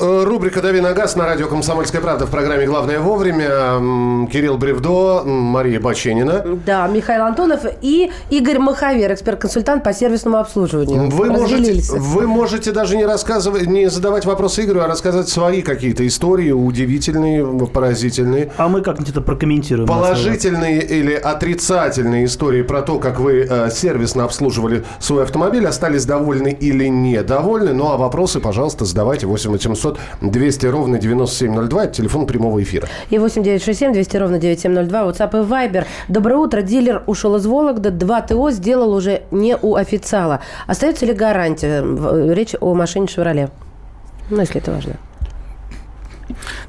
Рубрика 0.00 0.62
«Дави 0.62 0.80
на 0.80 0.92
газ» 0.92 1.16
на 1.16 1.26
радио 1.26 1.48
«Комсомольская 1.48 2.00
правда» 2.00 2.26
в 2.26 2.30
программе 2.30 2.66
«Главное 2.66 2.98
вовремя». 3.00 4.26
Кирилл 4.28 4.56
Бревдо, 4.56 5.22
Мария 5.24 5.80
Баченина. 5.80 6.44
Да, 6.64 6.86
Михаил 6.86 7.22
Антонов 7.24 7.60
и 7.82 8.10
Игорь 8.30 8.58
Маховер, 8.58 9.12
эксперт-консультант 9.12 9.84
по 9.84 9.92
сервисному 9.92 10.38
обслуживанию. 10.38 11.10
Вы 11.10 11.30
можете, 11.30 11.82
вы 11.98 12.26
можете 12.26 12.72
даже 12.72 12.96
не 12.96 13.04
рассказывать, 13.04 13.66
не 13.66 13.90
задавать 13.90 14.24
вопросы 14.24 14.64
Игорю, 14.64 14.80
а 14.80 14.86
рассказать 14.86 15.28
свои 15.28 15.62
какие-то 15.62 16.06
истории, 16.06 16.50
удивительные, 16.50 17.66
поразительные. 17.66 18.50
А 18.56 18.68
мы 18.68 18.80
как-нибудь 18.80 19.10
это 19.10 19.20
прокомментируем. 19.20 19.88
Положительные 19.88 20.82
или 20.82 21.14
отрицательные 21.14 22.24
истории 22.24 22.62
про 22.62 22.82
то, 22.82 22.98
как 22.98 23.20
вы 23.20 23.46
э, 23.48 23.70
сервисно 23.70 24.24
обслуживали 24.24 24.84
свой 25.00 25.24
автомобиль, 25.24 25.66
остались 25.66 26.04
довольны 26.04 26.56
или 26.58 26.86
недовольны. 26.86 27.72
Ну 27.72 27.90
а 27.90 27.96
вопросы, 27.96 28.40
пожалуйста, 28.40 28.84
задавайте 28.84 29.26
8 29.26 29.50
800 29.50 29.81
200 30.20 30.66
ровно 30.66 30.98
9702. 30.98 31.84
Это 31.84 31.92
телефон 31.94 32.26
прямого 32.26 32.62
эфира. 32.62 32.88
И 33.10 33.18
8967 33.18 33.92
200 33.92 34.16
ровно 34.16 34.38
9702, 34.38 35.00
WhatsApp 35.10 35.30
и 35.42 35.48
Viber. 35.48 35.84
Доброе 36.08 36.36
утро. 36.36 36.62
Дилер 36.62 37.02
ушел 37.06 37.36
из 37.36 37.46
Вологды. 37.46 37.90
Два 37.90 38.20
ТО 38.22 38.50
сделал 38.50 38.92
уже 38.94 39.22
не 39.30 39.56
у 39.60 39.74
официала. 39.76 40.40
Остается 40.66 41.06
ли 41.06 41.12
гарантия? 41.12 41.82
В- 41.82 42.32
Речь 42.32 42.54
о 42.60 42.74
машине 42.74 43.06
«Шевроле». 43.08 43.50
Ну, 44.30 44.40
если 44.40 44.60
это 44.60 44.70
важно. 44.72 44.94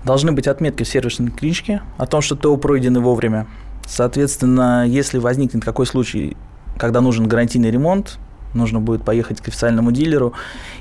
Должны 0.03 0.31
быть 0.33 0.47
отметки 0.47 0.83
в 0.83 0.87
сервисной 0.87 1.31
книжке 1.31 1.81
о 1.97 2.05
том, 2.05 2.21
что 2.21 2.35
ТО 2.35 2.57
пройдены 2.57 2.99
вовремя. 2.99 3.47
Соответственно, 3.87 4.85
если 4.87 5.17
возникнет 5.19 5.63
какой 5.63 5.85
случай, 5.85 6.35
когда 6.77 6.99
нужен 7.01 7.27
гарантийный 7.27 7.71
ремонт, 7.71 8.17
нужно 8.53 8.79
будет 8.79 9.03
поехать 9.03 9.41
к 9.41 9.47
официальному 9.47 9.91
дилеру, 9.91 10.33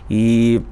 и 0.08 0.62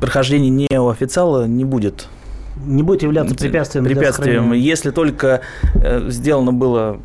прохождение 0.00 0.50
не 0.50 0.78
у 0.78 0.88
официала 0.88 1.46
не 1.46 1.64
будет 1.64 2.08
Не 2.56 2.82
будет 2.82 3.02
являться 3.02 3.34
препятствием. 3.34 3.84
для 3.84 3.96
препятствием. 3.96 4.36
сохранения. 4.42 4.64
Если 4.64 4.90
только 4.90 5.40
э, 5.74 6.08
сделано 6.10 6.52
было 6.52 6.98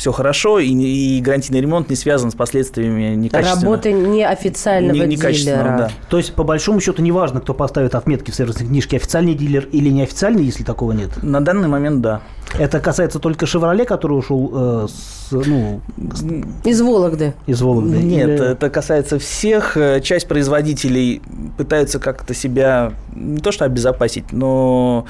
все 0.00 0.12
хорошо, 0.12 0.58
и, 0.58 0.68
и 0.70 1.20
гарантийный 1.20 1.60
ремонт 1.60 1.90
не 1.90 1.94
связан 1.96 2.30
с 2.30 2.34
последствиями 2.34 3.14
некачественного. 3.16 3.76
Работы 3.76 3.92
неофициального 3.92 4.94
не- 4.96 5.14
некачественного, 5.14 5.62
дилера. 5.62 5.78
да. 5.78 5.90
То 6.08 6.16
есть, 6.16 6.32
по 6.32 6.42
большому 6.42 6.80
счету, 6.80 7.02
неважно, 7.02 7.40
кто 7.42 7.52
поставит 7.52 7.94
отметки 7.94 8.30
в 8.30 8.34
сервисной 8.34 8.66
книжке, 8.66 8.96
официальный 8.96 9.34
дилер 9.34 9.68
или 9.72 9.90
неофициальный, 9.90 10.42
если 10.42 10.64
такого 10.64 10.92
нет. 10.92 11.22
На 11.22 11.42
данный 11.44 11.68
момент, 11.68 12.00
да. 12.00 12.22
Это 12.58 12.80
касается 12.80 13.18
только 13.18 13.44
«Шевроле», 13.44 13.84
который 13.84 14.14
ушел 14.14 14.50
э, 14.54 14.86
с, 14.88 15.28
ну, 15.32 15.82
с- 16.14 16.66
Из 16.66 16.80
Вологды. 16.80 17.34
из 17.46 17.60
Вологды? 17.60 17.98
Нет, 17.98 18.26
Или- 18.30 18.52
это 18.52 18.70
касается 18.70 19.18
всех. 19.18 19.76
Э, 19.76 20.00
Часть 20.00 20.26
производителей 20.28 21.20
пытаются 21.58 21.98
как-то 21.98 22.32
себя 22.32 22.94
не 23.14 23.40
то 23.40 23.52
что 23.52 23.66
обезопасить, 23.66 24.32
но 24.32 25.04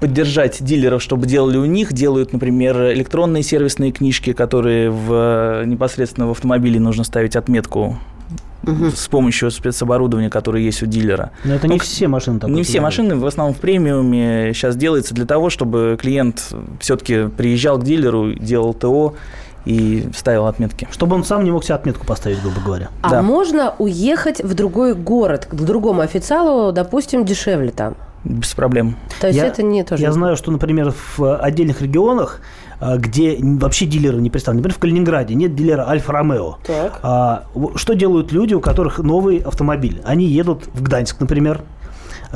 поддержать 0.00 0.62
дилеров, 0.62 1.02
чтобы 1.02 1.26
делали 1.26 1.56
у 1.56 1.64
них, 1.64 1.92
делают, 1.92 2.32
например, 2.32 2.92
электронные 2.92 3.42
сервисные 3.42 3.92
книжки, 3.92 4.32
которые 4.32 4.90
в, 4.90 5.62
непосредственно 5.64 6.26
в 6.26 6.30
автомобиле 6.32 6.80
нужно 6.80 7.04
ставить 7.04 7.36
отметку 7.36 7.96
с 8.64 9.06
помощью 9.06 9.50
спецоборудования, 9.52 10.28
которое 10.28 10.62
есть 10.64 10.82
у 10.82 10.86
дилера. 10.86 11.30
Но 11.44 11.54
это 11.54 11.68
Ну, 11.68 11.74
не 11.74 11.78
все 11.78 12.08
машины 12.08 12.40
так 12.40 12.50
Не 12.50 12.64
все 12.64 12.74
делают. 12.74 12.84
машины, 12.96 13.16
в 13.16 13.24
основном 13.26 13.54
в 13.54 13.58
премиуме 13.58 14.52
сейчас 14.54 14.74
делается 14.76 15.14
для 15.14 15.24
того, 15.24 15.50
чтобы 15.50 15.96
клиент 16.00 16.52
все-таки 16.80 17.28
приезжал 17.28 17.78
к 17.78 17.84
дилеру, 17.84 18.32
делал 18.34 18.74
ТО 18.74 19.14
и 19.66 20.08
ставил 20.16 20.46
отметки. 20.46 20.88
Чтобы 20.90 21.14
он 21.14 21.24
сам 21.24 21.44
не 21.44 21.52
мог 21.52 21.62
себе 21.64 21.74
отметку 21.76 22.04
поставить, 22.06 22.40
грубо 22.42 22.60
говоря. 22.60 22.88
А 23.02 23.10
Да. 23.10 23.22
можно 23.22 23.74
уехать 23.78 24.40
в 24.42 24.54
другой 24.54 24.94
город, 24.94 25.46
к 25.48 25.54
другому 25.54 26.00
официалу, 26.00 26.72
допустим, 26.72 27.24
дешевле 27.24 27.70
там? 27.70 27.94
Без 28.26 28.54
проблем. 28.54 28.96
То 29.20 29.28
есть 29.28 29.38
я, 29.38 29.46
это 29.46 29.62
не 29.62 29.84
тоже... 29.84 30.02
Я 30.02 30.10
знаю, 30.10 30.36
что, 30.36 30.50
например, 30.50 30.92
в 31.16 31.36
отдельных 31.36 31.80
регионах, 31.80 32.40
а, 32.80 32.96
где 32.96 33.38
вообще 33.40 33.86
дилеры 33.86 34.20
не 34.20 34.30
представлены, 34.30 34.62
например, 34.62 34.76
в 34.76 34.80
Калининграде 34.80 35.34
нет 35.34 35.54
дилера 35.54 35.88
Альфа-Ромео. 35.88 36.56
Так. 36.66 36.98
А, 37.02 37.44
что 37.76 37.94
делают 37.94 38.32
люди, 38.32 38.54
у 38.54 38.60
которых 38.60 38.98
новый 38.98 39.38
автомобиль? 39.38 40.02
Они 40.04 40.24
едут 40.24 40.66
в 40.74 40.82
Гданьск, 40.82 41.20
например, 41.20 41.60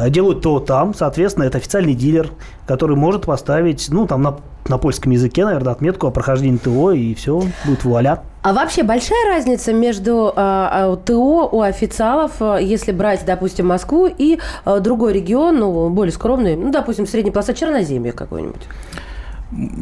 делают 0.09 0.41
то 0.41 0.61
там, 0.61 0.95
соответственно, 0.95 1.45
это 1.45 1.59
официальный 1.59 1.95
дилер, 1.95 2.31
который 2.67 2.97
может 2.97 3.27
поставить, 3.27 3.89
ну, 3.91 4.07
там, 4.07 4.23
на, 4.23 4.37
на 4.69 4.79
польском 4.79 5.13
языке, 5.13 5.45
наверное, 5.45 5.73
отметку 5.73 6.07
о 6.07 6.11
прохождении 6.11 6.57
ТО, 6.57 6.93
и 6.93 7.15
все, 7.15 7.43
будет 7.67 7.85
вуаля. 7.85 8.23
А 8.43 8.55
вообще 8.55 8.83
большая 8.83 9.27
разница 9.27 9.73
между 9.73 10.33
а, 10.35 10.93
а, 10.93 10.97
ТО 10.97 11.49
у 11.51 11.61
официалов, 11.61 12.33
а, 12.41 12.57
если 12.57 12.93
брать, 12.93 13.25
допустим, 13.27 13.67
Москву 13.67 14.07
и 14.07 14.39
а, 14.65 14.81
другой 14.81 15.13
регион, 15.13 15.59
ну, 15.59 15.91
более 15.91 16.13
скромный, 16.13 16.57
ну, 16.57 16.71
допустим, 16.71 17.07
средний 17.07 17.31
полоса 17.31 17.53
Черноземья 17.53 18.13
какой-нибудь? 18.13 18.63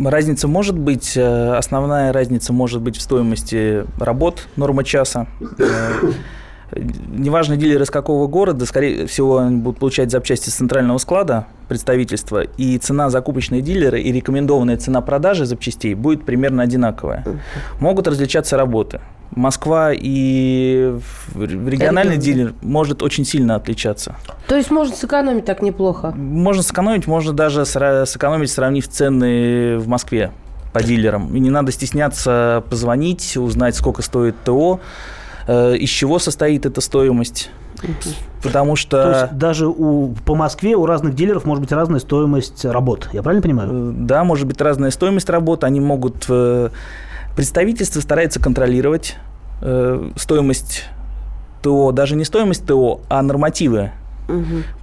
Разница 0.04 0.48
может 0.48 0.78
быть, 0.78 1.14
э, 1.14 1.54
основная 1.54 2.10
разница 2.10 2.54
может 2.54 2.80
быть 2.80 2.96
в 2.96 3.02
стоимости 3.02 3.84
работ, 4.00 4.48
норма 4.56 4.82
часа. 4.82 5.26
Неважно, 6.72 7.56
дилер 7.56 7.80
из 7.82 7.90
какого 7.90 8.26
города, 8.26 8.66
скорее 8.66 9.06
всего, 9.06 9.38
они 9.38 9.56
будут 9.56 9.80
получать 9.80 10.10
запчасти 10.10 10.50
с 10.50 10.54
центрального 10.54 10.98
склада 10.98 11.46
представительства, 11.68 12.42
и 12.42 12.78
цена 12.78 13.10
закупочной 13.10 13.62
дилера 13.62 13.98
и 13.98 14.12
рекомендованная 14.12 14.76
цена 14.76 15.00
продажи 15.00 15.46
запчастей 15.46 15.94
будет 15.94 16.25
примерно 16.25 16.62
одинаковая. 16.62 17.25
Могут 17.80 18.06
различаться 18.06 18.56
работы. 18.56 19.00
Москва 19.30 19.92
и 19.92 20.94
региональный 21.34 22.16
Регион. 22.16 22.20
дилер 22.20 22.54
может 22.62 23.02
очень 23.02 23.25
сильно 23.25 23.56
отличаться. 23.56 24.16
То 24.46 24.56
есть 24.56 24.70
можно 24.70 24.96
сэкономить 24.96 25.44
так 25.44 25.60
неплохо. 25.62 26.12
Можно 26.16 26.62
сэкономить, 26.62 27.06
можно 27.06 27.32
даже 27.32 27.64
сэкономить, 27.66 28.50
сравнив 28.50 28.88
цены 28.88 29.78
в 29.78 29.87
Москве 29.87 30.32
по 30.72 30.82
дилерам. 30.82 31.34
И 31.34 31.40
не 31.40 31.50
надо 31.50 31.72
стесняться 31.72 32.64
позвонить, 32.70 33.37
узнать, 33.37 33.76
сколько 33.76 34.02
стоит 34.02 34.34
ТО, 34.44 34.80
из 35.48 35.88
чего 35.88 36.18
состоит 36.18 36.66
эта 36.66 36.80
стоимость. 36.80 37.50
Потому 38.42 38.72
То 38.72 38.76
что, 38.76 39.10
есть 39.10 39.38
даже 39.38 39.66
у, 39.66 40.14
по 40.24 40.34
Москве 40.34 40.76
у 40.76 40.86
разных 40.86 41.14
дилеров 41.14 41.44
может 41.44 41.62
быть 41.62 41.72
разная 41.72 42.00
стоимость 42.00 42.64
работ. 42.64 43.08
Я 43.12 43.22
правильно 43.22 43.42
понимаю? 43.42 43.70
э, 43.70 43.92
да, 43.94 44.24
может 44.24 44.46
быть 44.46 44.60
разная 44.60 44.90
стоимость 44.90 45.30
работы, 45.30 45.66
они 45.66 45.80
могут... 45.80 46.26
э, 46.28 46.70
Представительство 47.36 48.00
старается 48.00 48.40
контролировать 48.40 49.16
э, 49.62 50.10
стоимость 50.16 50.86
ТО, 51.62 51.92
даже 51.92 52.16
не 52.16 52.24
стоимость 52.24 52.66
ТО, 52.66 53.00
а 53.08 53.22
нормативы 53.22 53.92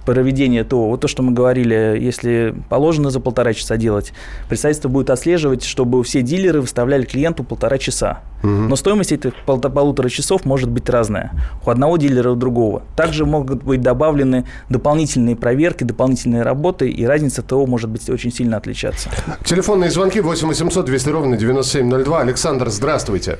проведения 0.04 0.64
ТО. 0.64 0.88
Вот 0.88 1.00
то, 1.00 1.08
что 1.08 1.22
мы 1.22 1.32
говорили, 1.32 1.98
если 2.00 2.54
положено 2.68 3.10
за 3.10 3.20
полтора 3.20 3.52
часа 3.52 3.76
делать, 3.76 4.12
представительство 4.48 4.88
будет 4.88 5.10
отслеживать, 5.10 5.64
чтобы 5.64 6.02
все 6.04 6.22
дилеры 6.22 6.60
выставляли 6.60 7.04
клиенту 7.04 7.44
полтора 7.44 7.78
часа. 7.78 8.20
Но 8.42 8.76
стоимость 8.76 9.10
этих 9.12 9.32
полта- 9.46 9.70
полутора 9.70 10.08
часов 10.08 10.44
может 10.44 10.70
быть 10.70 10.88
разная 10.88 11.32
у 11.64 11.70
одного 11.70 11.96
дилера 11.96 12.30
и 12.30 12.32
у 12.34 12.36
другого. 12.36 12.82
Также 12.94 13.24
могут 13.26 13.64
быть 13.64 13.80
добавлены 13.80 14.44
дополнительные 14.68 15.34
проверки, 15.34 15.82
дополнительные 15.84 16.42
работы, 16.42 16.88
и 16.88 17.04
разница 17.04 17.42
ТО 17.42 17.66
может 17.66 17.90
быть 17.90 18.08
очень 18.08 18.30
сильно 18.32 18.56
отличаться. 18.56 19.10
Телефонные 19.44 19.90
звонки 19.90 20.20
8 20.20 20.46
800 20.48 20.84
200 20.86 21.08
ровно 21.08 21.36
9702. 21.36 22.20
Александр, 22.20 22.68
здравствуйте. 22.68 23.38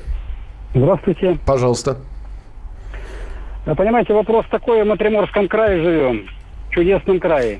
Здравствуйте. 0.75 1.39
Пожалуйста. 1.45 1.97
Понимаете, 3.75 4.13
вопрос 4.13 4.45
такой, 4.49 4.83
мы 4.85 4.95
в 4.95 4.97
Приморском 4.97 5.49
крае 5.49 5.81
живем, 5.81 6.27
в 6.69 6.73
чудесном 6.73 7.19
крае. 7.19 7.59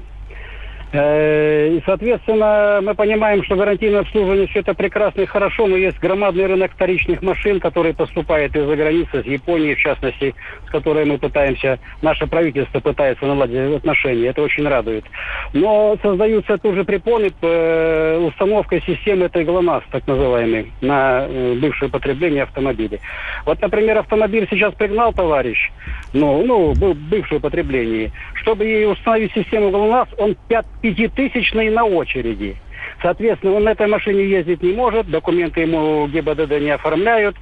Э, 0.94 1.68
и, 1.68 1.82
соответственно, 1.86 2.80
мы 2.82 2.96
понимаем, 2.96 3.44
что 3.44 3.56
гарантийное 3.56 4.02
обслуживание 4.02 4.48
все 4.48 4.60
это 4.60 4.74
прекрасно 4.74 5.22
и 5.22 5.26
хорошо, 5.26 5.68
но 5.68 5.76
есть 5.76 6.00
громадный 6.00 6.46
рынок 6.46 6.72
вторичных 6.72 7.22
машин, 7.22 7.60
который 7.60 7.94
поступает 7.94 8.56
из-за 8.56 8.76
границы, 8.76 9.20
из 9.20 9.26
Японии, 9.26 9.76
в 9.76 9.80
частности, 9.80 10.34
с 10.66 10.70
которой 10.70 11.06
мы 11.06 11.18
пытаемся, 11.18 11.80
наше 12.02 12.26
правительство 12.28 12.80
пытается 12.80 13.26
наладить 13.26 13.76
отношения. 13.76 14.28
Это 14.28 14.42
очень 14.42 14.66
радует. 14.68 15.04
Но 15.52 15.98
создаются 16.02 16.58
тоже 16.58 16.86
препоны 16.86 17.32
э, 17.42 18.18
установкой 18.20 18.82
системы 18.86 19.26
этой 19.26 19.44
ГЛОНАСС, 19.44 19.84
так 19.92 20.08
называемой, 20.08 20.72
на 20.80 21.26
э, 21.28 21.56
бывшее 21.56 21.90
потребление 21.90 22.44
автомобилей. 22.44 23.02
Вот, 23.46 23.62
например, 23.62 23.98
автомобиль 23.98 24.48
сейчас 24.50 24.74
пригнал 24.74 25.12
товарищ, 25.12 25.70
ну, 26.14 26.46
ну, 26.46 26.74
бывшее 26.74 27.42
потребление, 27.42 28.12
чтобы 28.36 28.88
установить 28.88 29.34
систему 29.34 29.70
ГЛОНАСС, 29.70 30.10
он 30.18 30.36
5 30.48 30.66
пятитысячный 30.82 31.70
на 31.70 31.86
очереди. 31.86 32.56
Соответственно, 33.02 33.54
он 33.54 33.64
на 33.64 33.70
этой 33.70 33.88
машине 33.88 34.28
ездить 34.28 34.64
не 34.64 34.74
может, 34.74 35.10
документы 35.10 35.62
ему 35.62 36.08
ГИБДД 36.08 36.60
не 36.60 36.72
оформляют. 36.72 37.36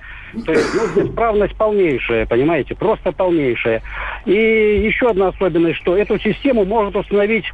То 0.45 0.51
есть, 0.51 0.73
ну, 0.73 1.03
бесправность 1.03 1.55
полнейшая, 1.55 2.25
понимаете, 2.25 2.75
просто 2.75 3.11
полнейшая. 3.11 3.81
И 4.25 4.33
еще 4.33 5.09
одна 5.09 5.29
особенность, 5.29 5.77
что 5.77 5.95
эту 5.95 6.19
систему 6.19 6.65
может 6.65 6.95
установить 6.95 7.45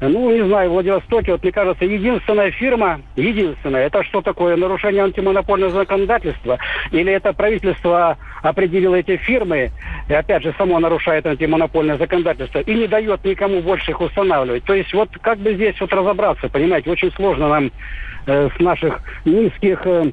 ну, 0.00 0.30
не 0.30 0.46
знаю, 0.46 0.70
в 0.70 0.72
Владивостоке, 0.74 1.32
вот 1.32 1.42
мне 1.42 1.52
кажется, 1.52 1.84
единственная 1.84 2.50
фирма, 2.50 3.00
единственная, 3.16 3.86
это 3.86 4.04
что 4.04 4.20
такое, 4.20 4.56
нарушение 4.56 5.02
антимонопольного 5.02 5.72
законодательства? 5.72 6.58
Или 6.92 7.12
это 7.12 7.32
правительство 7.32 8.16
определило 8.42 8.94
эти 8.94 9.16
фирмы, 9.16 9.70
и 10.08 10.14
опять 10.14 10.42
же, 10.42 10.54
само 10.56 10.78
нарушает 10.78 11.26
антимонопольное 11.26 11.96
законодательство, 11.96 12.60
и 12.60 12.74
не 12.74 12.86
дает 12.86 13.24
никому 13.24 13.60
больше 13.60 13.90
их 13.90 14.00
устанавливать? 14.00 14.64
То 14.64 14.74
есть 14.74 14.92
вот 14.94 15.10
как 15.20 15.38
бы 15.38 15.54
здесь 15.54 15.80
вот 15.80 15.92
разобраться, 15.92 16.48
понимаете, 16.48 16.90
очень 16.90 17.10
сложно 17.12 17.48
нам 17.48 17.70
э, 18.26 18.48
с 18.56 18.60
наших 18.60 19.00
низких... 19.24 19.86
Э, 19.86 20.10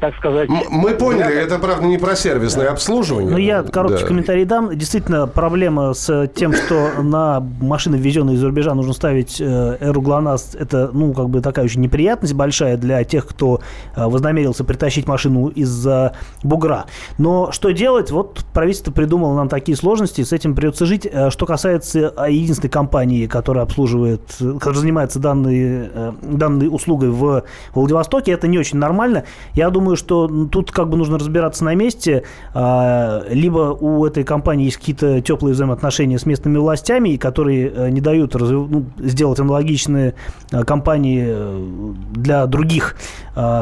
так 0.00 0.14
сказать... 0.16 0.48
Мы 0.70 0.94
поняли, 0.94 1.34
это, 1.34 1.58
правда, 1.58 1.86
не 1.86 1.98
про 1.98 2.16
сервисное 2.16 2.70
обслуживание. 2.70 3.30
Ну, 3.30 3.38
я 3.38 3.62
короткий 3.62 4.02
да. 4.02 4.08
комментарий 4.08 4.44
дам. 4.44 4.76
Действительно, 4.76 5.26
проблема 5.26 5.94
с 5.94 6.28
тем, 6.34 6.52
что 6.52 7.02
на 7.02 7.40
машины, 7.60 7.96
ввезенные 7.96 8.36
из-за 8.36 8.46
рубежа, 8.46 8.74
нужно 8.74 8.92
ставить 8.92 9.40
эру 9.40 10.00
ГЛОНАСС. 10.00 10.54
Это, 10.54 10.90
ну, 10.92 11.12
как 11.12 11.28
бы 11.28 11.40
такая 11.40 11.64
очень 11.64 11.80
неприятность 11.80 12.34
большая 12.34 12.76
для 12.76 13.02
тех, 13.04 13.26
кто 13.26 13.60
э, 13.96 14.06
вознамерился 14.06 14.64
притащить 14.64 15.06
машину 15.06 15.48
из-за 15.48 16.14
бугра. 16.42 16.86
Но 17.18 17.52
что 17.52 17.70
делать? 17.70 18.10
Вот 18.10 18.44
правительство 18.52 18.92
придумало 18.92 19.34
нам 19.34 19.48
такие 19.48 19.76
сложности, 19.76 20.22
с 20.22 20.32
этим 20.32 20.54
придется 20.54 20.86
жить. 20.86 21.06
Э, 21.10 21.30
что 21.30 21.46
касается 21.46 22.12
единственной 22.28 22.70
компании, 22.70 23.26
которая 23.26 23.64
обслуживает, 23.64 24.20
которая 24.38 24.80
занимается 24.80 25.18
данной, 25.18 25.88
э, 25.92 26.12
данной 26.22 26.68
услугой 26.68 27.10
в 27.10 27.44
Владивостоке, 27.74 28.32
это 28.32 28.48
не 28.48 28.58
очень 28.58 28.78
нормально. 28.78 29.24
Я 29.54 29.70
думаю, 29.70 29.96
что 29.96 30.28
тут 30.46 30.70
как 30.70 30.88
бы 30.88 30.96
нужно 30.96 31.18
разбираться 31.18 31.64
на 31.64 31.74
месте. 31.74 32.24
А, 32.54 33.22
либо 33.28 33.76
у 33.78 34.04
этой 34.04 34.24
компании 34.24 34.64
есть 34.64 34.78
какие-то 34.78 35.20
теплые 35.20 35.54
взаимоотношения 35.54 36.18
с 36.18 36.26
местными 36.26 36.58
властями, 36.58 37.16
которые 37.16 37.70
э, 37.74 37.90
не 37.90 38.00
дают 38.00 38.34
ну, 38.34 38.84
сделать 38.98 39.40
аналогичные 39.40 40.14
э, 40.50 40.64
компании 40.64 41.24
э, 41.26 41.92
для 42.14 42.46
других 42.46 42.96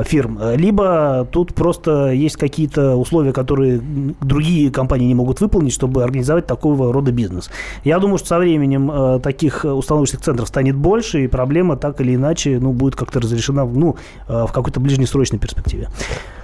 фирм. 0.05 0.39
Либо 0.55 1.27
тут 1.31 1.55
просто 1.55 2.11
есть 2.11 2.37
какие-то 2.37 2.97
условия, 2.97 3.33
которые 3.33 3.81
другие 4.21 4.71
компании 4.71 5.07
не 5.07 5.15
могут 5.15 5.41
выполнить, 5.41 5.73
чтобы 5.73 6.03
организовать 6.05 6.47
такого 6.47 6.93
рода 6.93 7.13
бизнес. 7.13 7.51
Я 7.85 7.99
думаю, 7.99 8.19
что 8.19 8.29
со 8.29 8.39
временем 8.39 9.21
таких 9.21 9.65
установочных 9.65 10.21
центров 10.21 10.49
станет 10.49 10.77
больше, 10.77 11.25
и 11.25 11.27
проблема 11.27 11.77
так 11.77 12.01
или 12.01 12.15
иначе 12.15 12.59
ну, 12.61 12.73
будет 12.73 12.97
как-то 12.97 13.21
разрешена 13.21 13.65
ну, 13.65 13.97
в 14.29 14.53
какой-то 14.53 14.81
ближнесрочной 14.81 15.39
перспективе. 15.39 15.89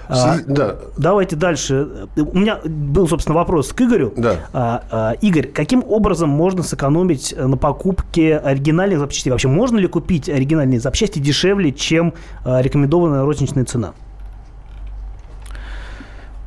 А, 0.09 0.39
да. 0.47 0.77
Давайте 0.97 1.37
дальше. 1.37 2.09
У 2.17 2.39
меня 2.39 2.61
был, 2.65 3.07
собственно, 3.07 3.37
вопрос 3.37 3.73
к 3.73 3.81
Игорю. 3.81 4.13
Да. 4.17 4.37
А, 4.53 4.83
а, 4.91 5.13
Игорь, 5.21 5.49
каким 5.49 5.85
образом 5.87 6.31
можно 6.31 6.63
сэкономить 6.63 7.35
на 7.37 7.57
покупке 7.57 8.39
оригинальных 8.39 8.99
запчастей? 8.99 9.31
Вообще, 9.31 9.49
можно 9.49 9.77
ли 9.77 9.87
купить 9.87 10.29
оригинальные 10.29 10.81
запчасти 10.81 11.19
дешевле, 11.19 11.73
чем 11.73 12.15
а, 12.45 12.63
рекомендованная 12.63 13.25
розничная 13.25 13.65
цена? 13.65 13.93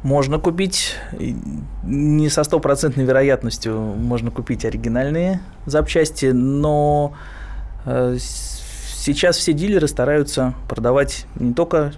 Можно 0.03 0.39
купить, 0.39 0.95
не 1.83 2.29
со 2.29 2.43
стопроцентной 2.43 3.05
вероятностью 3.05 3.79
можно 3.79 4.31
купить 4.31 4.65
оригинальные 4.65 5.41
запчасти, 5.67 6.25
но 6.25 7.13
э, 7.85 8.17
сейчас 9.01 9.37
все 9.37 9.53
дилеры 9.53 9.87
стараются 9.87 10.53
продавать 10.69 11.25
не 11.35 11.53
только 11.53 11.93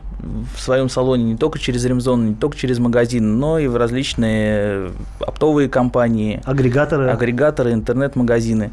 в 0.56 0.60
своем 0.60 0.90
салоне, 0.90 1.24
не 1.24 1.36
только 1.36 1.60
через 1.60 1.84
ремзон, 1.84 2.30
не 2.30 2.36
только 2.36 2.58
через 2.58 2.80
магазин, 2.80 3.40
но 3.40 3.60
и 3.60 3.68
в 3.68 3.76
различные 3.76 4.92
оптовые 5.20 5.68
компании. 5.68 6.42
Агрегаторы. 6.46 7.10
Агрегаторы, 7.10 7.74
интернет-магазины. 7.74 8.72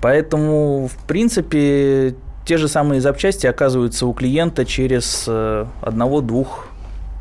Поэтому, 0.00 0.88
в 0.88 1.06
принципе, 1.06 2.14
те 2.46 2.56
же 2.56 2.68
самые 2.68 3.00
запчасти 3.00 3.46
оказываются 3.46 4.06
у 4.06 4.12
клиента 4.12 4.64
через 4.64 5.24
э, 5.26 5.66
одного-двух 5.80 6.68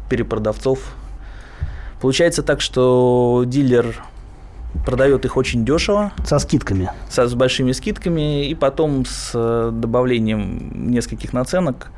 перепродавцов. 0.09 0.79
Получается 2.01 2.43
так, 2.43 2.61
что 2.61 3.43
дилер 3.47 4.03
продает 4.85 5.25
их 5.25 5.37
очень 5.37 5.65
дешево. 5.65 6.11
Со 6.23 6.39
скидками. 6.39 6.89
Со, 7.09 7.27
с 7.27 7.33
большими 7.33 7.71
скидками, 7.71 8.47
и 8.47 8.55
потом 8.55 9.05
с 9.05 9.31
э, 9.33 9.71
добавлением 9.73 10.91
нескольких 10.91 11.33
наценок 11.33 11.91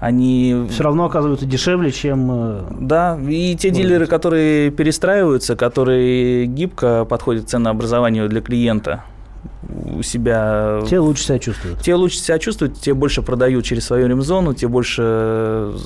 они... 0.00 0.66
Все 0.70 0.82
равно 0.82 1.04
оказываются 1.04 1.46
дешевле, 1.46 1.92
чем... 1.92 2.28
Э, 2.30 2.62
да, 2.80 3.18
и 3.28 3.54
те 3.56 3.70
дилеры, 3.70 4.06
которые 4.06 4.70
перестраиваются, 4.70 5.56
которые 5.56 6.46
гибко 6.46 7.04
подходят 7.04 7.44
к 7.44 7.48
ценообразованию 7.48 8.28
для 8.28 8.40
клиента, 8.40 9.04
у 10.00 10.02
себя... 10.02 10.80
Те 10.88 10.98
лучше 10.98 11.22
себя 11.24 11.38
чувствуют. 11.38 11.80
Те 11.80 11.94
лучше 11.94 12.16
себя 12.16 12.38
чувствуют, 12.38 12.80
те 12.80 12.94
больше 12.94 13.22
продают 13.22 13.64
через 13.64 13.86
свою 13.86 14.08
ремзону, 14.08 14.54
те 14.54 14.66
больше 14.66 15.02
э, 15.04 15.76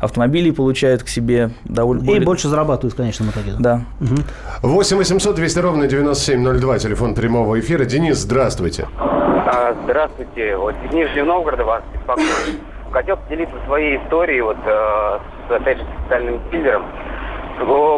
автомобилей 0.00 0.52
получают 0.52 1.02
к 1.02 1.08
себе 1.08 1.50
довольно... 1.64 2.02
И 2.02 2.06
более... 2.06 2.24
больше 2.24 2.48
зарабатывают 2.48 2.94
в 2.94 2.96
конечном 2.96 3.30
итоге. 3.30 3.52
Да. 3.58 3.82
Угу. 4.00 4.68
8 4.74 4.96
800 4.96 5.34
200 5.34 5.58
ровно 5.58 5.86
9702, 5.86 6.78
телефон 6.78 7.14
прямого 7.14 7.58
эфира. 7.58 7.84
Денис, 7.84 8.16
здравствуйте. 8.18 8.88
А, 8.96 9.74
здравствуйте. 9.84 10.56
Вот 10.56 10.74
из 10.86 10.92
Нижнего 10.92 11.26
Новгорода 11.26 11.64
вас 11.64 11.82
беспокоит. 11.92 12.26
Хотел 12.92 13.16
поделиться 13.16 13.56
своей 13.66 13.98
историей 13.98 14.40
вот 14.40 14.56
э, 14.64 15.18
с, 15.48 15.52
опять 15.52 15.78
же, 15.78 15.84
специальным 16.00 16.40
дилером. 16.50 16.84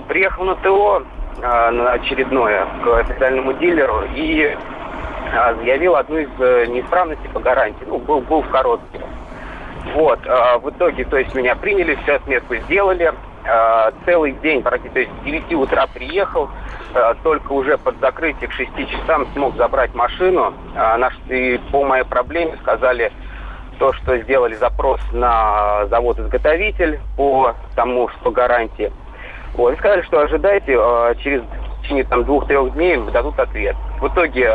Приехал 0.08 0.44
на 0.44 0.54
ТО 0.56 1.02
э, 1.42 1.70
на 1.70 1.92
очередное 1.92 2.66
к 2.82 3.00
официальному 3.00 3.52
дилеру 3.52 4.02
и 4.16 4.56
а, 4.56 4.79
заявил 5.30 5.96
одну 5.96 6.18
из 6.18 6.28
э, 6.38 6.66
неисправностей 6.66 7.28
по 7.30 7.40
гарантии. 7.40 7.84
Ну, 7.86 7.98
был, 7.98 8.20
был 8.20 8.42
в 8.42 8.48
коробке. 8.48 9.00
Вот. 9.94 10.18
А, 10.26 10.58
в 10.58 10.68
итоге, 10.70 11.04
то 11.04 11.16
есть, 11.18 11.34
меня 11.34 11.54
приняли, 11.56 11.94
всю 11.96 12.14
отметку 12.14 12.56
сделали. 12.56 13.12
А, 13.46 13.92
целый 14.04 14.32
день, 14.32 14.62
практически, 14.62 14.92
то 14.94 15.00
есть, 15.00 15.12
с 15.20 15.24
9 15.24 15.52
утра 15.54 15.86
приехал. 15.86 16.48
Только 17.22 17.52
уже 17.52 17.78
под 17.78 18.00
закрытие 18.00 18.48
к 18.48 18.52
6 18.52 18.68
часам 18.88 19.28
смог 19.32 19.54
забрать 19.54 19.94
машину. 19.94 20.52
И 21.28 21.60
по 21.70 21.84
моей 21.84 22.02
проблеме 22.02 22.58
сказали, 22.62 23.12
то, 23.78 23.92
что 23.92 24.18
сделали 24.18 24.56
запрос 24.56 25.00
на 25.12 25.86
завод-изготовитель 25.86 26.98
по 27.16 27.54
тому, 27.76 28.08
что 28.08 28.32
гарантии. 28.32 28.92
Вот, 29.54 29.72
и 29.72 29.76
сказали, 29.76 30.02
что 30.02 30.18
ожидайте, 30.18 30.72
через 31.22 31.42
в 31.42 31.82
течение 31.82 32.02
там 32.02 32.24
двух-трех 32.24 32.72
дней 32.72 32.96
дадут 33.12 33.38
ответ. 33.38 33.76
В 34.00 34.08
итоге 34.08 34.48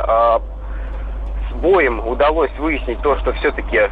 боем 1.56 2.06
удалось 2.08 2.52
выяснить 2.58 3.02
то, 3.02 3.18
что 3.20 3.34
все-таки 3.34 3.78
э, 3.78 3.89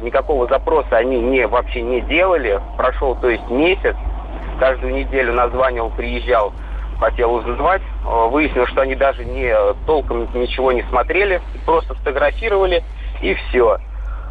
никакого 0.00 0.46
запроса 0.46 0.96
они 0.96 1.20
не, 1.20 1.46
вообще 1.46 1.82
не 1.82 2.00
делали. 2.02 2.60
Прошел, 2.76 3.14
то 3.16 3.28
есть, 3.28 3.48
месяц. 3.50 3.96
Каждую 4.58 4.94
неделю 4.94 5.32
названивал, 5.34 5.90
приезжал, 5.90 6.52
хотел 6.98 7.34
узнавать. 7.34 7.82
Э, 8.04 8.28
выяснилось, 8.28 8.70
что 8.70 8.82
они 8.82 8.94
даже 8.94 9.24
не 9.24 9.54
толком 9.86 10.28
ничего 10.34 10.72
не 10.72 10.82
смотрели, 10.84 11.40
просто 11.66 11.94
сфотографировали 11.94 12.82
и 13.20 13.34
все. 13.34 13.78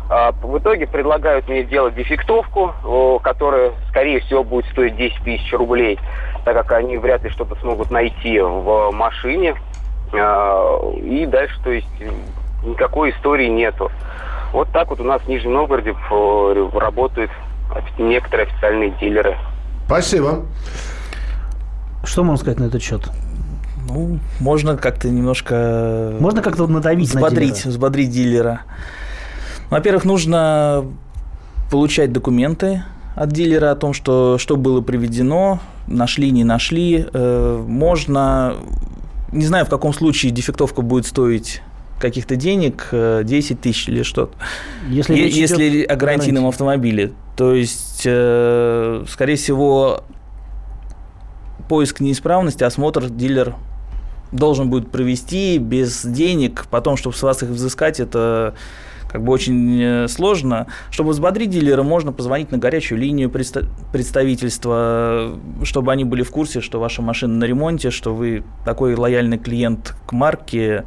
Э, 0.10 0.31
в 0.31 0.57
итоге 0.57 0.88
предлагают 0.88 1.47
мне 1.47 1.63
сделать 1.63 1.95
дефектовку, 1.95 2.73
э, 2.83 3.23
которая, 3.23 3.71
скорее 3.89 4.19
всего, 4.21 4.43
будет 4.43 4.65
стоить 4.71 4.95
10 4.95 5.23
тысяч 5.23 5.53
рублей, 5.53 5.99
так 6.45 6.55
как 6.55 6.71
они 6.73 6.97
вряд 6.97 7.23
ли 7.23 7.29
что-то 7.29 7.55
смогут 7.55 7.91
найти 7.91 8.39
в 8.39 8.91
машине. 8.91 9.55
Э, 10.13 10.93
и 11.01 11.25
дальше, 11.25 11.55
то 11.63 11.71
есть, 11.71 11.87
никакой 12.63 13.11
истории 13.11 13.47
нету. 13.47 13.91
Вот 14.53 14.69
так 14.71 14.89
вот 14.89 14.99
у 14.99 15.03
нас 15.03 15.21
в 15.21 15.27
Нижнем 15.27 15.53
Новгороде 15.53 15.91
э, 15.91 16.69
работают 16.73 17.31
некоторые 17.97 18.47
официальные 18.47 18.91
дилеры. 18.99 19.37
Спасибо. 19.85 20.45
Что 22.03 22.23
можно 22.23 22.41
сказать 22.41 22.59
на 22.59 22.65
этот 22.65 22.81
счет? 22.81 23.01
Ну, 23.89 24.19
можно 24.39 24.77
как-то 24.77 25.09
немножко... 25.09 26.13
Можно 26.19 26.41
как-то 26.41 26.67
надавить 26.67 27.09
взбодрить, 27.09 27.49
на 27.49 27.55
дилера? 27.55 27.69
взбодрить 27.69 28.11
дилера. 28.11 28.61
Во-первых, 29.69 30.05
нужно 30.05 30.85
получать 31.69 32.11
документы 32.11 32.83
от 33.15 33.29
дилера 33.29 33.71
о 33.71 33.75
том, 33.75 33.93
что, 33.93 34.37
что 34.37 34.55
было 34.55 34.81
приведено, 34.81 35.59
нашли, 35.87 36.31
не 36.31 36.43
нашли. 36.43 37.05
Э, 37.11 37.63
можно, 37.67 38.55
не 39.31 39.45
знаю, 39.45 39.65
в 39.65 39.69
каком 39.69 39.93
случае 39.93 40.31
дефектовка 40.31 40.81
будет 40.81 41.05
стоить 41.05 41.61
каких-то 41.99 42.35
денег, 42.35 42.89
10 42.91 43.51
э, 43.51 43.55
тысяч 43.55 43.89
или 43.89 44.03
что-то. 44.03 44.33
Если, 44.87 45.15
если 45.15 45.83
о 45.83 45.95
гарантийном 45.95 46.43
гарантии. 46.43 46.49
автомобиле. 46.49 47.13
То 47.35 47.53
есть, 47.53 48.03
э, 48.05 49.03
скорее 49.09 49.35
всего, 49.35 50.03
поиск 51.67 51.99
неисправности, 51.99 52.63
осмотр 52.63 53.09
дилер 53.09 53.55
должен 54.31 54.69
будет 54.69 54.91
провести 54.91 55.57
без 55.57 56.05
денег, 56.05 56.65
потом, 56.69 56.97
чтобы 56.97 57.15
с 57.15 57.23
вас 57.23 57.43
их 57.43 57.49
взыскать, 57.49 57.99
это 57.99 58.55
как 59.09 59.23
бы 59.23 59.31
очень 59.31 59.81
э, 59.81 60.07
сложно. 60.07 60.67
Чтобы 60.89 61.11
взбодрить 61.11 61.49
дилера, 61.49 61.83
можно 61.83 62.11
позвонить 62.11 62.51
на 62.51 62.57
горячую 62.57 62.99
линию 62.99 63.29
представительства, 63.29 65.37
чтобы 65.63 65.91
они 65.91 66.03
были 66.03 66.23
в 66.23 66.31
курсе, 66.31 66.61
что 66.61 66.79
ваша 66.79 67.01
машина 67.01 67.35
на 67.35 67.43
ремонте, 67.45 67.91
что 67.91 68.13
вы 68.13 68.43
такой 68.65 68.95
лояльный 68.95 69.37
клиент 69.37 69.95
к 70.05 70.11
марке, 70.11 70.85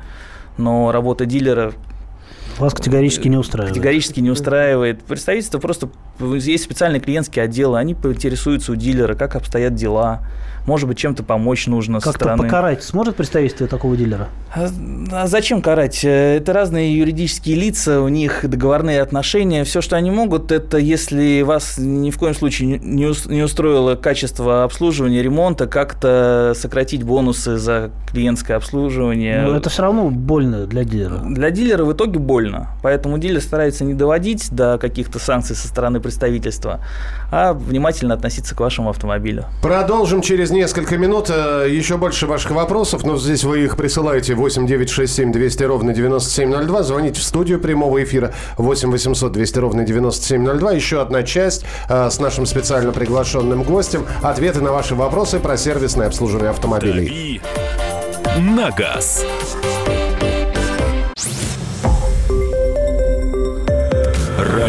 но 0.59 0.93
работа 0.93 1.27
дилера 1.27 1.73
вас 2.61 2.75
категорически 2.75 3.29
не 3.29 3.37
устраивает. 3.37 3.75
Категорически 3.75 4.21
не 4.21 4.31
устраивает. 4.31 5.03
Представительство 5.03 5.59
просто... 5.59 5.89
Есть 6.21 6.65
специальные 6.65 7.01
клиентские 7.01 7.45
отделы, 7.45 7.79
они 7.79 7.95
поинтересуются 7.95 8.73
у 8.73 8.77
дилера, 8.77 9.15
как 9.15 9.37
обстоят 9.37 9.75
дела, 9.75 10.23
может 10.67 10.89
быть, 10.89 10.99
чем-то 10.99 11.23
помочь 11.23 11.67
нужно 11.67 12.01
Как-то 12.01 12.19
стороны. 12.19 12.45
покарать 12.45 12.83
сможет 12.83 13.17
представительство 13.17 13.67
такого 13.67 13.97
дилера? 13.97 14.29
А, 14.55 14.69
а 15.13 15.27
зачем 15.27 15.63
карать? 15.63 16.05
Э, 16.05 16.37
это 16.37 16.53
разные 16.53 16.97
юридические 16.97 17.57
лица, 17.57 18.01
у 18.01 18.09
них 18.09 18.49
договорные 18.49 19.01
отношения. 19.01 19.65
Все, 19.65 19.81
что 19.81 19.97
они 19.97 20.11
могут, 20.11 20.53
это 20.53 20.79
если 20.79 21.43
вас 21.43 21.79
ни 21.79 22.11
в 22.11 22.19
коем 22.19 22.35
случае 22.35 22.79
не 22.79 23.43
устроило 23.43 23.97
качество 23.97 24.65
обслуживания, 24.65 25.23
ремонта, 25.23 25.67
как-то 25.67 26.53
сократить 26.55 27.03
бонусы 27.03 27.57
за 27.57 27.91
клиентское 28.11 28.57
обслуживание. 28.57 29.43
Но 29.43 29.57
это 29.57 29.71
все 29.71 29.83
равно 29.83 30.11
больно 30.11 30.67
для 30.67 30.85
дилера. 30.85 31.19
Для 31.25 31.51
дилера 31.51 31.85
в 31.85 31.93
итоге 31.93 32.19
больно. 32.19 32.50
Поэтому 32.83 33.19
дилер 33.19 33.41
старается 33.41 33.85
не 33.85 33.95
доводить 33.95 34.51
до 34.51 34.79
каких-то 34.79 35.19
санкций 35.19 35.57
со 35.57 35.69
стороны 35.69 36.01
представительства, 36.01 36.81
а 37.31 37.53
внимательно 37.53 38.15
относиться 38.15 38.55
к 38.55 38.61
вашему 38.61 38.91
автомобилю. 38.91 39.45
Продолжим 39.63 40.23
через 40.23 40.51
несколько 40.51 40.99
минут. 40.99 41.31
Э, 41.31 41.67
еще 41.69 41.97
больше 41.97 42.27
ваших 42.27 42.51
вопросов, 42.53 43.05
но 43.05 43.17
здесь 43.17 43.45
вы 43.45 43.65
их 43.65 43.77
присылаете 43.77 44.35
8 44.35 44.67
9 44.67 44.91
6 44.91 45.15
7 45.15 45.33
200 45.33 45.63
ровно 45.65 45.93
9702. 45.93 46.83
Звоните 46.83 47.21
в 47.21 47.25
студию 47.25 47.61
прямого 47.61 48.03
эфира 48.03 48.33
8 48.57 48.91
800 48.91 49.33
200 49.33 49.59
ровно 49.59 49.85
9702. 49.85 50.73
Еще 50.73 51.01
одна 51.01 51.23
часть 51.23 51.65
э, 51.89 52.11
с 52.11 52.19
нашим 52.19 52.47
специально 52.47 52.93
приглашенным 52.93 53.63
гостем. 53.63 54.07
Ответы 54.23 54.61
на 54.61 54.73
ваши 54.73 54.95
вопросы 54.95 55.39
про 55.39 55.57
сервисное 55.57 56.07
обслуживание 56.07 56.51
автомобилей. 56.51 57.07
Дави 57.07 57.41
на 58.39 58.71
газ. 58.71 59.25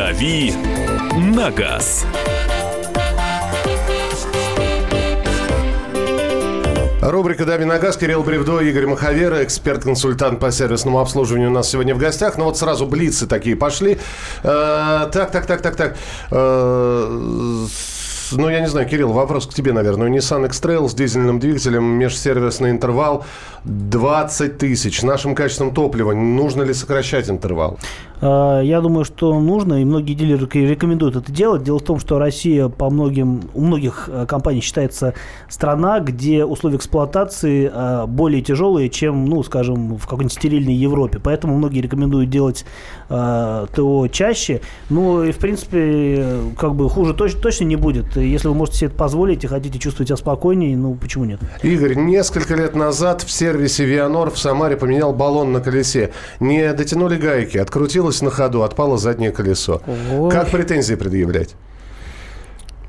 «Дави 0.00 0.54
на 1.14 1.50
газ». 1.50 2.06
Рубрика 7.02 7.44
«Дави 7.44 7.66
на 7.66 7.78
газ». 7.78 7.98
Кирилл 7.98 8.22
Бревдо, 8.22 8.60
Игорь 8.60 8.86
Маховера, 8.86 9.44
эксперт-консультант 9.44 10.40
по 10.40 10.50
сервисному 10.50 11.00
обслуживанию 11.00 11.50
у 11.50 11.52
нас 11.52 11.68
сегодня 11.68 11.94
в 11.94 11.98
гостях. 11.98 12.38
Ну 12.38 12.46
вот 12.46 12.56
сразу 12.56 12.86
блицы 12.86 13.26
такие 13.26 13.56
пошли. 13.56 13.98
Э, 14.42 15.06
так, 15.12 15.32
так, 15.32 15.44
так, 15.44 15.60
так, 15.60 15.76
так. 15.76 15.96
Э, 16.30 17.66
ну, 18.32 18.48
я 18.48 18.60
не 18.60 18.68
знаю, 18.68 18.88
Кирилл, 18.88 19.12
вопрос 19.12 19.46
к 19.46 19.52
тебе, 19.52 19.72
наверное. 19.72 20.08
Nissan 20.08 20.46
X-Trail 20.46 20.88
с 20.88 20.94
дизельным 20.94 21.40
двигателем, 21.40 21.84
межсервисный 21.84 22.70
интервал 22.70 23.26
20 23.64 24.56
тысяч. 24.56 25.02
Нашим 25.02 25.34
качеством 25.34 25.74
топлива 25.74 26.12
нужно 26.12 26.62
ли 26.62 26.72
сокращать 26.72 27.28
интервал? 27.28 27.78
А, 28.20 28.60
я 28.60 28.80
думаю, 28.80 29.04
что 29.04 29.38
нужно, 29.40 29.80
и 29.80 29.84
многие 29.84 30.14
дилеры 30.14 30.46
рекомендуют 30.52 31.16
это 31.16 31.32
делать. 31.32 31.62
Дело 31.62 31.78
в 31.78 31.82
том, 31.82 31.98
что 31.98 32.18
Россия 32.18 32.68
по 32.68 32.90
многим, 32.90 33.42
у 33.54 33.62
многих 33.62 34.08
э, 34.12 34.26
компаний 34.26 34.60
считается 34.60 35.14
страна, 35.48 36.00
где 36.00 36.44
условия 36.44 36.76
эксплуатации 36.76 37.70
э, 37.72 38.06
более 38.06 38.42
тяжелые, 38.42 38.90
чем, 38.90 39.24
ну, 39.24 39.42
скажем, 39.42 39.96
в 39.96 40.04
какой-нибудь 40.04 40.32
стерильной 40.32 40.74
Европе. 40.74 41.18
Поэтому 41.22 41.56
многие 41.56 41.80
рекомендуют 41.80 42.30
делать 42.30 42.64
э, 43.08 43.66
ТО 43.74 44.08
чаще. 44.08 44.60
Ну, 44.90 45.24
и, 45.24 45.32
в 45.32 45.38
принципе, 45.38 46.40
как 46.58 46.74
бы 46.74 46.88
хуже 46.90 47.14
точно, 47.14 47.40
точно 47.40 47.64
не 47.64 47.76
будет. 47.76 48.16
Если 48.16 48.48
вы 48.48 48.54
можете 48.54 48.78
себе 48.78 48.88
это 48.88 48.96
позволить 48.96 49.44
и 49.44 49.46
хотите 49.46 49.78
чувствовать 49.78 50.08
себя 50.08 50.16
спокойнее, 50.16 50.76
ну, 50.76 50.94
почему 50.94 51.24
нет? 51.24 51.40
Игорь, 51.62 51.94
несколько 51.94 52.54
лет 52.54 52.74
назад 52.74 53.22
в 53.22 53.30
сервисе 53.30 53.84
Вианор 53.84 54.30
в 54.30 54.38
Самаре 54.38 54.76
поменял 54.76 55.12
баллон 55.14 55.52
на 55.52 55.60
колесе. 55.60 56.12
Не 56.38 56.72
дотянули 56.72 57.16
гайки, 57.16 57.58
открутилось 57.58 58.09
открутилась 58.10 58.22
на 58.22 58.30
ходу, 58.30 58.62
отпало 58.62 58.98
заднее 58.98 59.30
колесо. 59.30 59.82
Ой. 60.12 60.30
Как 60.30 60.50
претензии 60.50 60.94
предъявлять? 60.94 61.54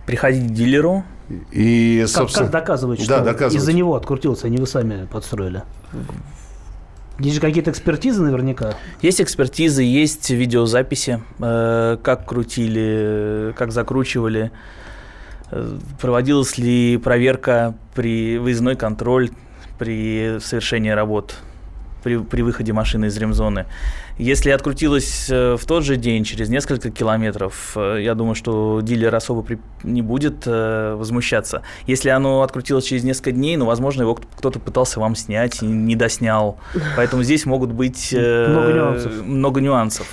Приходить 0.06 0.50
к 0.50 0.54
дилеру. 0.54 1.04
И, 1.52 2.04
собственно... 2.08 2.48
Как, 2.48 2.52
как 2.52 2.62
доказывать, 2.62 3.02
что 3.02 3.22
да, 3.22 3.48
из-за 3.48 3.72
него 3.74 3.96
открутился, 3.96 4.48
а 4.48 4.50
не 4.50 4.58
вы 4.58 4.68
сами 4.68 5.06
подстроили? 5.06 5.64
Есть 7.20 7.36
же 7.36 7.42
какие-то 7.42 7.72
экспертизы 7.72 8.22
наверняка? 8.22 8.74
Есть 9.02 9.22
экспертизы, 9.22 9.84
есть 9.84 10.30
видеозаписи, 10.30 11.22
э, 11.40 11.98
как 12.02 12.26
крутили, 12.26 13.54
как 13.56 13.72
закручивали. 13.72 14.52
Э, 15.52 15.78
проводилась 16.02 16.58
ли 16.58 16.98
проверка 16.98 17.76
при 17.94 18.40
выездной 18.40 18.76
контроль 18.76 19.30
при 19.78 20.40
совершении 20.40 20.90
работ 20.90 21.36
при, 22.04 22.18
при 22.18 22.42
выходе 22.42 22.74
машины 22.74 23.06
из 23.06 23.18
ремзоны. 23.18 23.66
Если 24.18 24.52
открутилось 24.52 25.28
э, 25.30 25.56
в 25.56 25.66
тот 25.66 25.84
же 25.84 25.96
день, 25.98 26.24
через 26.24 26.50
несколько 26.50 26.92
километров, 26.92 27.74
э, 27.76 28.00
я 28.02 28.14
думаю, 28.14 28.36
что 28.36 28.82
дилер 28.82 29.14
особо 29.16 29.42
при, 29.42 29.60
не 29.84 30.02
будет 30.02 30.44
э, 30.46 30.96
возмущаться. 30.96 31.64
Если 31.88 32.10
оно 32.10 32.44
открутилось 32.44 32.86
через 32.86 33.04
несколько 33.04 33.32
дней, 33.32 33.58
ну, 33.58 33.66
возможно, 33.66 34.04
его 34.04 34.16
кто-то 34.16 34.60
пытался 34.60 35.00
вам 35.00 35.16
снять 35.16 35.62
и 35.64 35.66
не 35.66 35.96
доснял. 35.96 36.58
Поэтому 36.96 37.24
здесь 37.24 37.46
могут 37.46 37.72
быть 37.72 38.10
э, 38.14 38.48
много 38.50 38.72
нюансов. 38.74 39.26
Много 39.26 39.62
нюансов. 39.62 40.08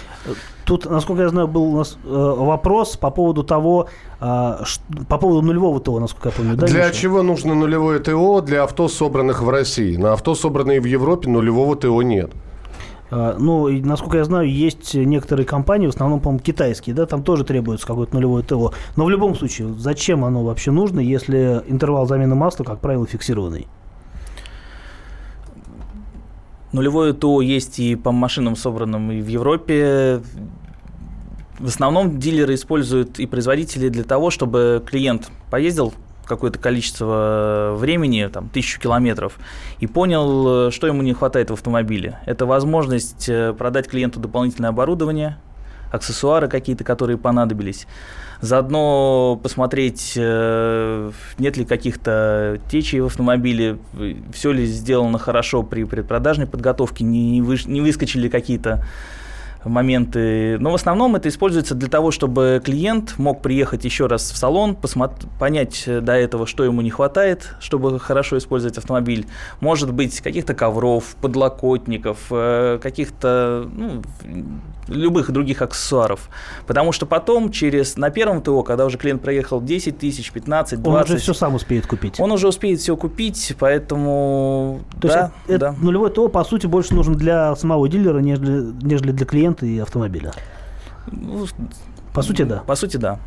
Тут, 0.69 0.85
насколько 0.85 1.23
я 1.23 1.31
знаю, 1.31 1.49
был 1.49 1.63
у 1.63 1.77
нас 1.79 1.97
э, 2.05 2.09
вопрос 2.09 2.99
по 2.99 3.11
поводу 3.11 3.43
того, 3.43 3.89
э, 4.21 4.57
ш, 4.65 4.83
по 5.09 5.17
поводу 5.17 5.41
нулевого 5.41 5.81
ТО, 5.81 5.99
насколько 5.99 6.29
я 6.29 6.35
помню. 6.35 6.57
Да, 6.57 6.67
для 6.67 6.89
Миша? 6.89 6.95
чего 6.95 7.23
нужно 7.23 7.55
нулевое 7.55 8.01
ТО 8.01 8.43
для 8.43 8.65
авто, 8.65 8.87
собранных 8.89 9.41
в 9.41 9.49
России? 9.49 9.97
На 9.97 10.13
авто, 10.13 10.35
собранные 10.35 10.83
в 10.83 10.85
Европе, 10.85 11.31
нулевого 11.31 11.75
ТО 11.75 12.03
нет. 12.03 12.33
Uh, 13.11 13.37
ну, 13.39 13.69
и, 13.69 13.81
насколько 13.81 14.19
я 14.19 14.25
знаю, 14.25 14.53
есть 14.53 14.93
некоторые 14.93 15.47
компании, 15.47 15.87
в 15.87 15.95
основном, 15.95 16.21
по-моему, 16.21 16.45
китайские, 16.45 16.95
да, 16.95 17.07
там 17.07 17.23
тоже 17.23 17.45
требуется 17.45 17.87
какое-то 17.87 18.15
нулевое 18.15 18.45
ТО. 18.45 18.75
Но 18.97 19.07
в 19.07 19.09
любом 19.09 19.35
случае, 19.37 19.73
зачем 19.79 20.23
оно 20.23 20.45
вообще 20.45 20.71
нужно, 20.71 21.01
если 21.01 21.63
интервал 21.67 22.07
замены 22.07 22.35
масла, 22.35 22.65
как 22.65 22.81
правило, 22.81 23.07
фиксированный? 23.07 23.67
Нулевое 26.73 27.15
ТО 27.15 27.41
есть 27.41 27.79
и 27.79 27.97
по 27.97 28.13
машинам, 28.13 28.55
собранным 28.55 29.11
и 29.11 29.23
в 29.23 29.29
Европе. 29.29 30.21
В 31.59 31.67
основном 31.67 32.19
дилеры 32.19 32.55
используют 32.55 33.19
и 33.19 33.27
производители 33.27 33.89
для 33.89 34.05
того, 34.05 34.31
чтобы 34.31 34.83
клиент 34.87 35.31
поездил 35.51 35.93
какое-то 36.25 36.59
количество 36.59 37.75
времени, 37.77 38.29
там, 38.33 38.49
тысячу 38.49 38.81
километров, 38.81 39.39
и 39.81 39.87
понял, 39.87 40.71
что 40.71 40.87
ему 40.87 41.03
не 41.03 41.15
хватает 41.15 41.51
в 41.51 41.55
автомобиле. 41.55 42.21
Это 42.27 42.47
возможность 42.47 43.29
э, 43.29 43.55
продать 43.55 43.89
клиенту 43.89 44.21
дополнительное 44.21 44.71
оборудование, 44.71 45.39
аксессуары 45.91 46.49
какие-то, 46.49 46.85
которые 46.85 47.17
понадобились. 47.17 47.87
Заодно 48.41 49.41
посмотреть, 49.43 50.13
э, 50.17 51.11
нет 51.39 51.57
ли 51.57 51.65
каких-то 51.65 52.61
течей 52.71 53.01
в 53.01 53.07
автомобиле, 53.07 53.79
все 54.33 54.53
ли 54.53 54.67
сделано 54.67 55.19
хорошо 55.19 55.63
при 55.63 55.85
предпродажной 55.85 56.47
подготовке, 56.47 57.05
не, 57.05 57.43
вы, 57.43 57.57
не 57.67 57.81
выскочили 57.81 58.29
какие-то 58.29 58.85
моменты. 59.69 60.59
Но 60.59 60.71
в 60.71 60.75
основном 60.75 61.17
это 61.17 61.29
используется 61.29 61.75
для 61.75 61.89
того, 61.89 62.11
чтобы 62.11 62.61
клиент 62.65 63.19
мог 63.19 63.43
приехать 63.43 63.85
еще 63.85 64.07
раз 64.07 64.31
в 64.31 64.37
салон, 64.37 64.77
понять 65.39 65.85
до 65.87 66.13
этого, 66.13 66.47
что 66.47 66.65
ему 66.65 66.81
не 66.81 66.91
хватает, 66.91 67.55
чтобы 67.61 67.99
хорошо 68.01 68.39
использовать 68.39 68.79
автомобиль. 68.79 69.27
Может 69.61 69.93
быть, 69.93 70.21
каких-то 70.21 70.55
ковров, 70.55 71.17
подлокотников, 71.21 72.19
э, 72.31 72.79
каких-то 72.83 73.69
ну, 73.75 74.03
любых 74.89 75.31
других 75.31 75.63
аксессуаров. 75.63 76.29
Потому 76.67 76.93
что 76.93 77.07
потом, 77.07 77.51
через, 77.51 77.97
на 77.97 78.11
первом 78.11 78.43
ТО, 78.43 78.63
когда 78.63 78.87
уже 78.87 78.99
клиент 78.99 79.23
проехал 79.23 79.61
10 79.61 79.99
тысяч, 79.99 80.33
15, 80.33 80.83
20... 80.83 80.87
Он 80.87 81.13
уже 81.13 81.23
все 81.23 81.35
сам 81.35 81.55
успеет 81.55 81.87
купить. 81.87 82.19
Он 82.21 82.33
уже 82.33 82.49
успеет 82.49 82.81
все 82.81 82.97
купить, 82.97 83.55
поэтому... 83.59 84.81
То 85.01 85.09
да, 85.09 85.33
есть 85.47 85.61
да. 85.61 85.75
нулевой 85.81 86.11
ТО, 86.11 86.29
по 86.29 86.45
сути, 86.45 86.67
больше 86.67 86.95
нужен 86.95 87.15
для 87.15 87.55
самого 87.57 87.89
дилера, 87.89 88.19
нежели, 88.19 88.73
нежели 88.83 89.13
для 89.13 89.27
клиента 89.27 89.58
и 89.63 89.79
автомобиля. 89.79 90.33
Ну, 91.11 91.47
по 92.15 92.23
сути, 92.23 92.43
да. 92.43 92.63
По 92.67 92.75
сути, 92.75 92.97
да. 92.97 93.19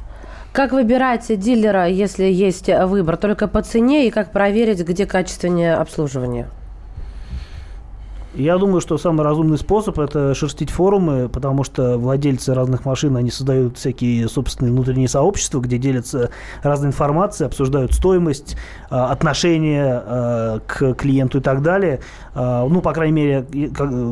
Как 0.51 0.73
выбирать 0.73 1.39
дилера, 1.39 1.87
если 1.87 2.25
есть 2.25 2.67
выбор? 2.67 3.17
Только 3.17 3.47
по 3.47 3.61
цене 3.61 4.07
и 4.07 4.11
как 4.11 4.31
проверить, 4.31 4.81
где 4.81 5.05
качественнее 5.05 5.75
обслуживание? 5.75 6.47
Я 8.33 8.57
думаю, 8.57 8.79
что 8.79 8.97
самый 8.97 9.23
разумный 9.23 9.57
способ– 9.57 9.99
это 9.99 10.33
шерстить 10.33 10.69
форумы, 10.69 11.27
потому 11.27 11.65
что 11.65 11.97
владельцы 11.97 12.53
разных 12.53 12.85
машин, 12.85 13.17
они 13.17 13.29
создают 13.29 13.77
всякие 13.77 14.29
собственные 14.29 14.71
внутренние 14.71 15.09
сообщества, 15.09 15.59
где 15.59 15.77
делятся 15.77 16.29
разной 16.63 16.89
информацией, 16.89 17.47
обсуждают 17.47 17.93
стоимость, 17.93 18.55
а, 18.89 19.11
отношение 19.11 20.01
а, 20.05 20.59
к 20.65 20.93
клиенту 20.93 21.39
и 21.39 21.41
так 21.41 21.61
далее. 21.61 21.99
А, 22.33 22.65
ну, 22.65 22.81
по 22.81 22.93
крайней 22.93 23.13
мере, 23.13 23.69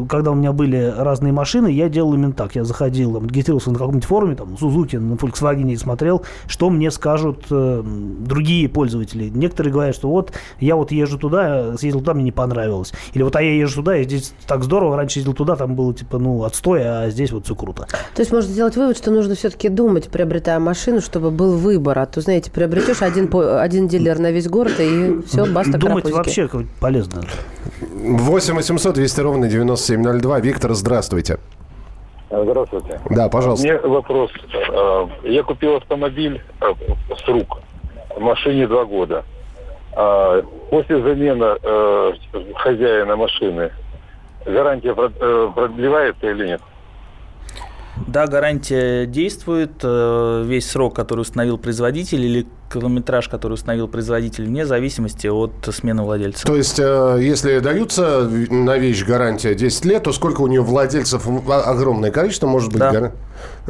когда 0.09 0.31
у 0.31 0.35
меня 0.35 0.51
были 0.51 0.93
разные 0.97 1.31
машины, 1.31 1.67
я 1.67 1.87
делал 1.87 2.13
именно 2.13 2.33
так. 2.33 2.55
Я 2.55 2.65
заходил, 2.65 3.13
там, 3.13 3.25
регистрировался 3.25 3.71
на 3.71 3.77
каком-нибудь 3.77 4.05
форуме, 4.05 4.35
там, 4.35 4.57
Сузуки, 4.57 4.97
на 4.97 5.13
Volkswagen 5.13 5.71
и 5.71 5.77
смотрел, 5.77 6.25
что 6.45 6.69
мне 6.69 6.91
скажут 6.91 7.45
э, 7.51 7.83
другие 7.85 8.67
пользователи. 8.67 9.29
Некоторые 9.29 9.71
говорят, 9.71 9.95
что 9.95 10.09
вот 10.09 10.33
я 10.59 10.75
вот 10.75 10.91
езжу 10.91 11.17
туда, 11.17 11.77
съездил 11.77 12.01
туда, 12.01 12.13
мне 12.15 12.25
не 12.25 12.31
понравилось. 12.33 12.91
Или 13.13 13.23
вот 13.23 13.37
а 13.37 13.41
я 13.41 13.53
езжу 13.53 13.75
туда, 13.75 13.95
и 13.95 14.08
здесь 14.09 14.33
так 14.47 14.63
здорово, 14.63 14.97
раньше 14.97 15.19
ездил 15.19 15.33
туда, 15.33 15.55
там 15.55 15.75
было 15.75 15.93
типа, 15.93 16.17
ну, 16.17 16.43
отстой, 16.43 16.81
а 16.83 17.09
здесь 17.09 17.31
вот 17.31 17.45
все 17.45 17.55
круто. 17.55 17.87
То 18.15 18.21
есть 18.21 18.31
можно 18.31 18.49
сделать 18.51 18.75
вывод, 18.75 18.97
что 18.97 19.11
нужно 19.11 19.35
все-таки 19.35 19.69
думать, 19.69 20.09
приобретая 20.09 20.59
машину, 20.59 21.01
чтобы 21.01 21.31
был 21.31 21.57
выбор. 21.57 21.99
А 21.99 22.05
то, 22.05 22.21
знаете, 22.21 22.51
приобретешь 22.51 23.01
один, 23.01 23.29
один 23.33 23.87
дилер 23.87 24.19
на 24.19 24.31
весь 24.31 24.47
город, 24.47 24.73
и 24.79 25.21
все, 25.27 25.45
баста 25.45 25.77
Думать 25.77 26.03
карапузики. 26.03 26.41
вообще 26.41 26.65
полезно. 26.79 27.23
8 27.91 28.55
800 28.55 28.95
200 28.95 29.21
ровно 29.21 29.47
9702. 29.47 30.39
Виктор, 30.39 30.73
здравствуйте. 30.73 31.39
Здравствуйте. 32.29 32.99
Да, 33.09 33.27
пожалуйста. 33.29 33.67
Мне 33.67 33.77
вопрос. 33.79 34.31
Э, 34.53 35.07
я 35.23 35.43
купил 35.43 35.75
автомобиль 35.77 36.41
э, 36.61 36.73
с 37.15 37.27
рук. 37.27 37.59
Машине 38.19 38.67
два 38.67 38.85
года. 38.85 39.23
А 39.95 40.41
после 40.69 41.01
замены 41.01 41.57
э, 41.61 42.13
хозяина 42.55 43.15
машины 43.15 43.71
гарантия 44.45 44.93
продлевается 44.93 46.27
или 46.27 46.47
нет? 46.47 46.61
Да, 48.07 48.27
гарантия 48.27 49.05
действует. 49.05 49.71
Э, 49.83 50.43
весь 50.45 50.69
срок, 50.69 50.95
который 50.95 51.21
установил 51.21 51.57
производитель, 51.57 52.21
или 52.21 52.47
километраж, 52.71 53.27
который 53.27 53.53
установил 53.53 53.87
производитель, 53.87 54.45
вне 54.45 54.65
зависимости 54.65 55.27
от 55.27 55.51
смены 55.71 56.03
владельца. 56.03 56.45
То 56.45 56.55
есть, 56.55 56.79
э, 56.79 57.17
если 57.19 57.59
даются 57.59 58.21
на 58.49 58.77
вещь 58.77 59.05
гарантия 59.05 59.53
10 59.53 59.85
лет, 59.85 60.03
то 60.03 60.13
сколько 60.13 60.41
у 60.41 60.47
нее 60.47 60.61
владельцев? 60.61 61.27
Огромное 61.49 62.11
количество, 62.11 62.47
может 62.47 62.71
быть, 62.71 62.79
да. 62.79 62.91
Гар... 62.91 63.11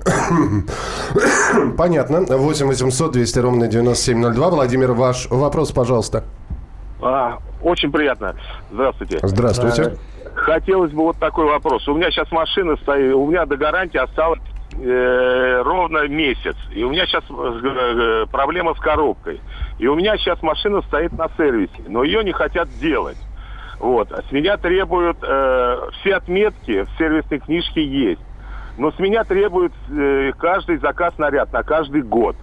Понятно. 1.78 2.22
8 2.22 2.68
800 2.68 3.12
200 3.12 3.40
ровно 3.40 3.68
9702. 3.68 4.50
Владимир, 4.50 4.92
ваш 4.92 5.28
вопрос, 5.30 5.72
пожалуйста. 5.72 6.24
А, 7.02 7.40
очень 7.64 7.92
приятно. 7.92 8.36
Здравствуйте. 8.72 9.20
Здравствуйте. 9.24 9.98
Хотелось 10.50 10.92
бы 10.92 11.04
вот 11.04 11.18
такой 11.20 11.46
вопрос. 11.46 11.88
У 11.88 11.94
меня 11.94 12.10
сейчас 12.10 12.32
машина 12.32 12.76
стоит, 12.78 13.14
у 13.14 13.28
меня 13.28 13.46
до 13.46 13.56
гарантии 13.56 14.00
осталось 14.00 14.40
э, 14.74 15.62
ровно 15.64 16.08
месяц. 16.08 16.56
И 16.74 16.84
у 16.84 16.90
меня 16.90 17.06
сейчас 17.06 17.24
э, 17.30 17.34
э, 17.34 18.26
проблема 18.32 18.74
с 18.74 18.80
коробкой. 18.80 19.42
И 19.78 19.86
у 19.86 19.94
меня 19.94 20.18
сейчас 20.18 20.42
машина 20.42 20.82
стоит 20.82 21.14
на 21.14 21.30
сервисе, 21.38 21.84
но 21.88 22.04
ее 22.04 22.24
не 22.24 22.32
хотят 22.32 22.68
делать. 22.80 23.18
Вот. 23.80 24.12
А 24.12 24.24
с 24.24 24.32
меня 24.32 24.58
требуют 24.58 25.18
э, 25.22 25.90
все 26.00 26.16
отметки 26.16 26.82
в 26.82 26.98
сервисной 26.98 27.38
книжке 27.38 27.86
есть. 27.86 28.22
Но 28.80 28.92
с 28.92 28.98
меня 28.98 29.26
требуют 29.26 29.74
э, 29.92 30.32
каждый 30.36 30.78
заказ 30.78 31.16
наряд 31.20 31.54
на 31.54 31.62
каждый 31.62 32.02
год. 32.02 32.36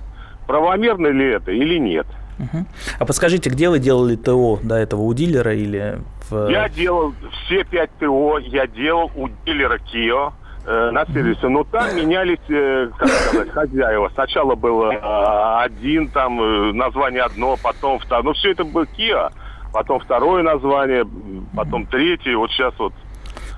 Правомерно 0.47 1.09
ли 1.09 1.27
это 1.33 1.51
или 1.51 1.77
нет? 1.77 2.07
Угу. 2.39 2.67
А 3.01 3.05
подскажите, 3.05 3.51
где 3.51 3.69
вы 3.69 3.81
делали 3.81 4.15
ТО 4.15 4.61
до 4.63 4.77
этого, 4.77 5.01
у 5.01 5.13
дилера 5.13 5.53
или 5.53 5.99
в... 6.31 6.49
Я 6.49 6.69
делал 6.69 7.15
все 7.45 7.65
пять 7.65 7.91
ТО, 7.99 8.39
я 8.39 8.67
делал 8.67 9.11
у 9.15 9.29
дилера 9.45 9.79
Кио 9.79 10.33
э, 10.67 10.91
на 10.91 11.05
сервисе, 11.07 11.49
но 11.49 11.65
там 11.65 11.97
менялись, 11.97 12.39
э, 12.49 12.91
как 12.97 13.09
сказать, 13.09 13.51
хозяева. 13.51 14.11
Сначала 14.15 14.55
было 14.55 14.93
э, 14.93 15.65
один, 15.65 16.09
там, 16.09 16.41
э, 16.41 16.73
название 16.73 17.23
одно, 17.23 17.57
потом 17.63 17.99
второе. 17.99 18.25
Ну, 18.25 18.33
все 18.35 18.53
это 18.53 18.65
был 18.65 18.85
Kia, 18.85 19.33
потом 19.73 20.01
второе 20.01 20.43
название, 20.43 21.07
потом 21.55 21.87
третье, 21.87 22.37
вот 22.37 22.51
сейчас 22.51 22.75
вот 22.79 22.93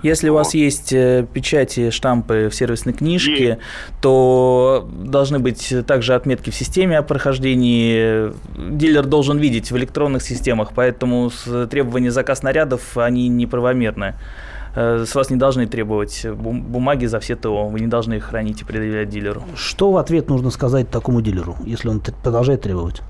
если 0.02 0.28
у 0.28 0.34
вас 0.34 0.54
есть 0.54 0.92
э, 0.92 1.26
печати, 1.32 1.90
штампы 1.90 2.48
в 2.50 2.54
сервисной 2.54 2.94
книжке, 2.94 3.44
есть. 3.44 3.61
то 4.00 4.88
должны 4.92 5.38
быть 5.38 5.74
также 5.87 6.14
отметки 6.14 6.50
в 6.50 6.54
системе 6.54 6.98
о 6.98 7.02
прохождении. 7.02 8.32
Дилер 8.56 9.06
должен 9.06 9.38
видеть 9.38 9.70
в 9.70 9.76
электронных 9.76 10.22
системах, 10.22 10.72
поэтому 10.74 11.30
требования 11.70 12.11
заказ 12.11 12.42
нарядов, 12.42 12.96
они 12.96 13.28
неправомерны. 13.28 14.14
Э, 14.74 15.04
с 15.04 15.14
вас 15.14 15.30
не 15.30 15.37
должны 15.37 15.66
требовать 15.66 16.26
бумаги 16.26 17.06
за 17.06 17.18
все 17.18 17.37
ТО. 17.37 17.68
Вы 17.68 17.80
не 17.80 17.87
должны 17.87 18.14
их 18.14 18.24
хранить 18.24 18.62
и 18.62 18.64
предъявлять 18.64 19.08
дилеру. 19.08 19.42
Что 19.56 19.90
в 19.90 19.96
ответ 19.96 20.28
нужно 20.28 20.50
сказать 20.50 20.90
такому 20.90 21.20
дилеру, 21.20 21.56
если 21.64 21.88
он 21.88 22.00
продолжает 22.00 22.62
требовать? 22.62 23.02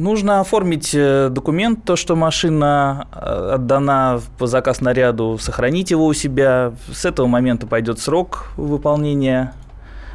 Нужно 0.00 0.40
оформить 0.40 0.94
э, 0.94 1.28
документ, 1.28 1.84
то, 1.84 1.94
что 1.94 2.16
машина 2.16 3.06
э, 3.12 3.52
отдана 3.56 4.22
по 4.38 4.46
заказ 4.46 4.80
наряду, 4.80 5.36
сохранить 5.36 5.90
его 5.90 6.06
у 6.06 6.14
себя. 6.14 6.72
С 6.90 7.04
этого 7.04 7.26
момента 7.26 7.66
пойдет 7.66 7.98
срок 7.98 8.46
выполнения, 8.56 9.52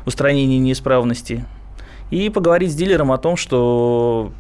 устранения 0.08 0.58
неисправности. 0.58 1.46
И 2.10 2.30
поговорить 2.30 2.72
с 2.72 2.76
дилером 2.76 3.12
о 3.12 3.20
том, 3.20 3.38
что 3.38 4.32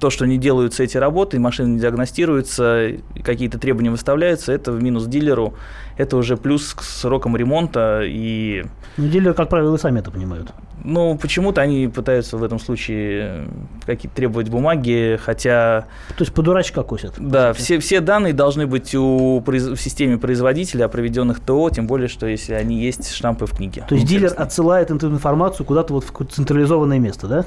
то, 0.00 0.08
что 0.08 0.24
не 0.26 0.38
делаются 0.38 0.82
эти 0.82 0.96
работы, 0.96 1.38
машины 1.38 1.74
не 1.74 1.80
диагностируются, 1.80 2.92
какие-то 3.22 3.58
требования 3.58 3.90
выставляются, 3.90 4.52
это 4.52 4.72
в 4.72 4.82
минус 4.82 5.04
дилеру, 5.04 5.52
это 5.96 6.16
уже 6.16 6.36
плюс 6.36 6.74
к 6.74 6.82
срокам 6.82 7.36
ремонта 7.36 8.02
и... 8.04 8.64
Ну, 8.96 9.08
дилеры, 9.08 9.34
как 9.34 9.48
правило, 9.48 9.74
и 9.74 9.78
сами 9.78 10.00
это 10.00 10.10
понимают. 10.10 10.52
Ну, 10.82 11.16
почему-то 11.16 11.62
они 11.62 11.88
пытаются 11.88 12.36
в 12.36 12.44
этом 12.44 12.58
случае 12.58 13.48
какие-то 13.86 14.16
требовать 14.16 14.48
бумаги, 14.48 15.18
хотя... 15.22 15.86
То 16.16 16.22
есть 16.22 16.32
по 16.32 16.42
дурачка 16.42 16.82
косят. 16.82 17.14
Да, 17.18 17.52
все, 17.52 17.78
все 17.78 18.00
данные 18.00 18.32
должны 18.32 18.66
быть 18.66 18.94
у, 18.94 19.42
в 19.44 19.76
системе 19.76 20.18
производителя 20.18 20.84
о 20.84 20.88
проведенных 20.88 21.40
ТО, 21.40 21.70
тем 21.70 21.86
более, 21.86 22.08
что 22.08 22.26
если 22.26 22.54
они 22.54 22.80
есть 22.80 23.12
штампы 23.12 23.46
в 23.46 23.56
книге. 23.56 23.84
То 23.88 23.94
есть 23.94 24.06
дилер 24.06 24.32
отсылает 24.36 24.90
эту 24.90 25.08
информацию 25.08 25.64
куда-то 25.64 25.94
вот 25.94 26.04
в 26.04 26.24
централизованное 26.26 26.98
место, 26.98 27.28
да? 27.28 27.44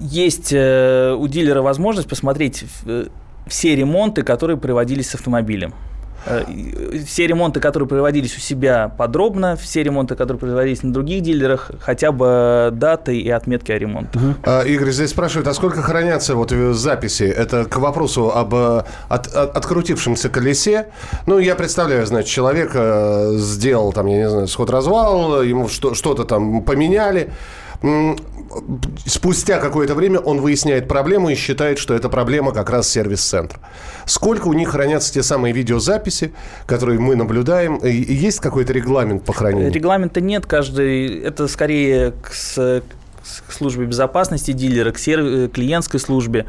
есть 0.00 0.52
э, 0.52 1.16
у 1.18 1.26
дилера 1.28 1.62
возможность 1.62 2.08
посмотреть 2.08 2.64
э, 2.84 3.06
все 3.46 3.74
ремонты, 3.74 4.22
которые 4.22 4.56
проводились 4.56 5.10
с 5.10 5.14
автомобилем. 5.14 5.72
Э, 6.26 6.44
все 7.06 7.26
ремонты, 7.26 7.60
которые 7.60 7.88
проводились 7.88 8.36
у 8.36 8.40
себя 8.40 8.88
подробно, 8.96 9.56
все 9.56 9.82
ремонты, 9.82 10.14
которые 10.14 10.38
производились 10.38 10.82
на 10.82 10.92
других 10.92 11.22
дилерах, 11.22 11.70
хотя 11.80 12.12
бы 12.12 12.70
даты 12.72 13.18
и 13.18 13.28
отметки 13.30 13.72
о 13.72 13.78
ремонте. 13.78 14.18
Угу. 14.18 14.34
А, 14.44 14.62
Игорь 14.62 14.90
здесь 14.90 15.10
спрашивает, 15.10 15.46
а 15.48 15.54
сколько 15.54 15.82
хранятся 15.82 16.34
вот 16.34 16.50
записи? 16.50 17.24
Это 17.24 17.64
к 17.64 17.76
вопросу 17.76 18.30
об 18.30 18.54
от, 18.54 18.86
от, 19.08 19.56
открутившемся 19.56 20.28
колесе. 20.28 20.88
Ну, 21.26 21.38
я 21.38 21.54
представляю, 21.54 22.06
значит, 22.06 22.30
человек 22.30 22.72
сделал 23.38 23.92
там, 23.92 24.06
я 24.06 24.16
не 24.18 24.30
знаю, 24.30 24.46
сход-развал, 24.48 25.42
ему 25.42 25.68
что, 25.68 25.94
что-то 25.94 26.24
там 26.24 26.62
поменяли, 26.62 27.30
спустя 29.06 29.58
какое-то 29.58 29.94
время 29.94 30.18
он 30.20 30.40
выясняет 30.40 30.88
проблему 30.88 31.28
и 31.30 31.34
считает, 31.34 31.78
что 31.78 31.94
эта 31.94 32.08
проблема 32.08 32.52
как 32.52 32.70
раз 32.70 32.88
сервис-центр. 32.88 33.58
Сколько 34.06 34.48
у 34.48 34.52
них 34.52 34.70
хранятся 34.70 35.12
те 35.12 35.22
самые 35.22 35.52
видеозаписи, 35.52 36.32
которые 36.66 36.98
мы 37.00 37.16
наблюдаем? 37.16 37.76
И- 37.78 37.90
Есть 38.14 38.40
какой-то 38.40 38.72
регламент 38.72 39.24
по 39.24 39.32
хранению? 39.32 39.72
Регламента 39.72 40.20
нет, 40.20 40.46
каждый 40.46 41.20
это 41.20 41.48
скорее 41.48 42.12
к, 42.12 42.30
к 43.48 43.52
службе 43.52 43.86
безопасности 43.86 44.52
дилера, 44.52 44.92
к 44.92 44.98
серв- 44.98 45.48
клиентской 45.48 45.98
службе. 46.00 46.46